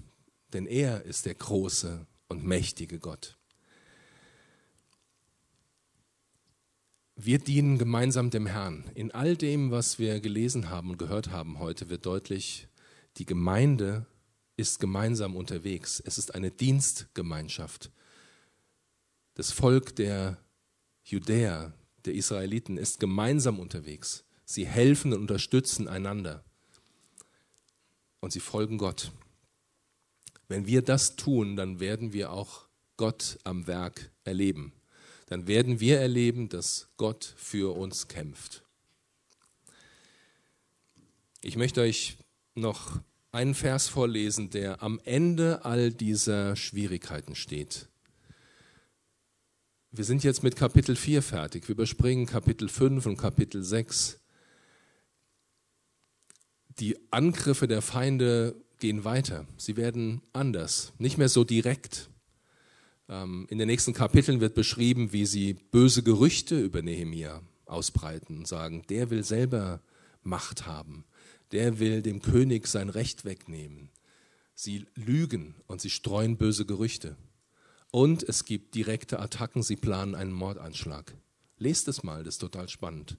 Denn 0.52 0.66
er 0.66 1.02
ist 1.02 1.26
der 1.26 1.34
große 1.34 2.06
und 2.28 2.44
mächtige 2.44 3.00
Gott. 3.00 3.38
Wir 7.16 7.38
dienen 7.38 7.78
gemeinsam 7.78 8.30
dem 8.30 8.46
Herrn. 8.46 8.90
In 8.94 9.10
all 9.10 9.36
dem, 9.36 9.70
was 9.70 9.98
wir 9.98 10.20
gelesen 10.20 10.70
haben 10.70 10.90
und 10.90 10.98
gehört 10.98 11.30
haben 11.30 11.58
heute, 11.58 11.90
wird 11.90 12.06
deutlich, 12.06 12.68
die 13.18 13.26
Gemeinde 13.26 14.06
ist 14.56 14.80
gemeinsam 14.80 15.36
unterwegs. 15.36 16.02
Es 16.04 16.16
ist 16.16 16.34
eine 16.34 16.50
Dienstgemeinschaft. 16.50 17.90
Das 19.34 19.52
Volk 19.52 19.94
der 19.96 20.38
Judäer, 21.04 21.74
der 22.04 22.14
Israeliten, 22.14 22.78
ist 22.78 22.98
gemeinsam 22.98 23.58
unterwegs. 23.60 24.24
Sie 24.44 24.66
helfen 24.66 25.12
und 25.12 25.20
unterstützen 25.20 25.88
einander. 25.88 26.44
Und 28.20 28.32
sie 28.32 28.40
folgen 28.40 28.78
Gott. 28.78 29.12
Wenn 30.48 30.66
wir 30.66 30.82
das 30.82 31.16
tun, 31.16 31.56
dann 31.56 31.78
werden 31.80 32.12
wir 32.12 32.32
auch 32.32 32.66
Gott 32.96 33.38
am 33.44 33.66
Werk 33.66 34.10
erleben. 34.24 34.72
Dann 35.32 35.46
werden 35.46 35.80
wir 35.80 35.98
erleben, 35.98 36.50
dass 36.50 36.88
Gott 36.98 37.32
für 37.38 37.74
uns 37.74 38.06
kämpft. 38.06 38.62
Ich 41.40 41.56
möchte 41.56 41.80
euch 41.80 42.18
noch 42.54 43.00
einen 43.30 43.54
Vers 43.54 43.88
vorlesen, 43.88 44.50
der 44.50 44.82
am 44.82 45.00
Ende 45.04 45.64
all 45.64 45.90
dieser 45.90 46.54
Schwierigkeiten 46.54 47.34
steht. 47.34 47.88
Wir 49.90 50.04
sind 50.04 50.22
jetzt 50.22 50.42
mit 50.42 50.54
Kapitel 50.54 50.96
4 50.96 51.22
fertig. 51.22 51.66
Wir 51.66 51.76
überspringen 51.76 52.26
Kapitel 52.26 52.68
5 52.68 53.06
und 53.06 53.16
Kapitel 53.16 53.62
6. 53.62 54.20
Die 56.78 56.98
Angriffe 57.10 57.66
der 57.66 57.80
Feinde 57.80 58.54
gehen 58.80 59.06
weiter. 59.06 59.46
Sie 59.56 59.78
werden 59.78 60.20
anders, 60.34 60.92
nicht 60.98 61.16
mehr 61.16 61.30
so 61.30 61.42
direkt. 61.42 62.10
Ähm, 63.08 63.46
in 63.50 63.58
den 63.58 63.68
nächsten 63.68 63.92
Kapiteln 63.92 64.40
wird 64.40 64.54
beschrieben, 64.54 65.12
wie 65.12 65.26
sie 65.26 65.54
böse 65.54 66.02
Gerüchte 66.02 66.60
über 66.60 66.82
Nehemia 66.82 67.42
ausbreiten 67.66 68.38
und 68.38 68.48
sagen, 68.48 68.82
der 68.88 69.10
will 69.10 69.24
selber 69.24 69.80
Macht 70.22 70.66
haben 70.66 71.04
der 71.52 71.78
will 71.78 72.02
dem 72.02 72.20
König 72.20 72.66
sein 72.66 72.88
Recht 72.88 73.24
wegnehmen. 73.24 73.90
Sie 74.54 74.86
lügen 74.94 75.54
und 75.66 75.80
sie 75.80 75.90
streuen 75.90 76.36
böse 76.36 76.66
Gerüchte. 76.66 77.16
Und 77.90 78.22
es 78.22 78.44
gibt 78.44 78.74
direkte 78.74 79.20
Attacken, 79.20 79.62
sie 79.62 79.76
planen 79.76 80.14
einen 80.14 80.32
Mordanschlag. 80.32 81.14
Lest 81.58 81.88
es 81.88 82.02
mal, 82.02 82.24
das 82.24 82.34
ist 82.34 82.40
total 82.40 82.68
spannend. 82.68 83.18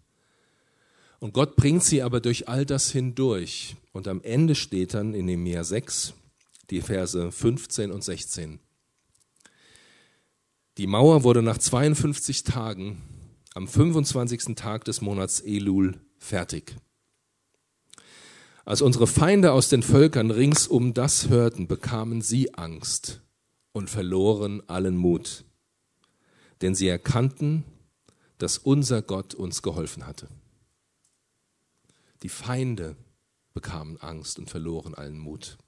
Und 1.19 1.33
Gott 1.33 1.55
bringt 1.55 1.83
sie 1.83 2.01
aber 2.01 2.19
durch 2.19 2.49
all 2.49 2.65
das 2.65 2.91
hindurch. 2.91 3.75
Und 3.93 4.07
am 4.07 4.21
Ende 4.21 4.55
steht 4.55 4.95
dann 4.95 5.13
in 5.13 5.25
Nehemiah 5.25 5.63
6, 5.63 6.13
die 6.69 6.81
Verse 6.81 7.31
15 7.31 7.91
und 7.91 8.03
16. 8.03 8.59
Die 10.77 10.87
Mauer 10.87 11.23
wurde 11.23 11.43
nach 11.43 11.59
52 11.59 12.43
Tagen 12.43 13.03
am 13.53 13.67
25. 13.67 14.55
Tag 14.55 14.83
des 14.85 15.01
Monats 15.01 15.39
Elul 15.39 16.01
fertig. 16.17 16.75
Als 18.65 18.81
unsere 18.81 19.05
Feinde 19.05 19.51
aus 19.51 19.69
den 19.69 19.83
Völkern 19.83 20.31
ringsum 20.31 20.95
das 20.95 21.29
hörten, 21.29 21.67
bekamen 21.67 22.23
sie 22.23 22.55
Angst 22.55 23.21
und 23.71 23.91
verloren 23.91 24.63
allen 24.67 24.97
Mut. 24.97 25.45
Denn 26.63 26.73
sie 26.73 26.87
erkannten, 26.87 27.65
dass 28.39 28.57
unser 28.57 29.03
Gott 29.03 29.35
uns 29.35 29.61
geholfen 29.61 30.07
hatte. 30.07 30.27
Die 32.23 32.29
Feinde 32.29 32.95
bekamen 33.53 33.97
Angst 33.97 34.39
und 34.39 34.49
verloren 34.49 34.95
allen 34.95 35.19
Mut, 35.19 35.59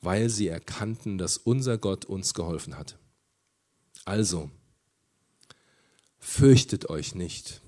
weil 0.00 0.28
sie 0.28 0.46
erkannten, 0.46 1.18
dass 1.18 1.36
unser 1.36 1.78
Gott 1.78 2.04
uns 2.04 2.32
geholfen 2.32 2.78
hatte. 2.78 2.94
Also, 4.08 4.50
fürchtet 6.18 6.88
euch 6.88 7.14
nicht, 7.14 7.60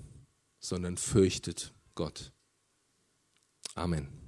sondern 0.59 0.97
fürchtet 0.97 1.71
Gott. 1.93 2.31
Amen. 3.75 4.20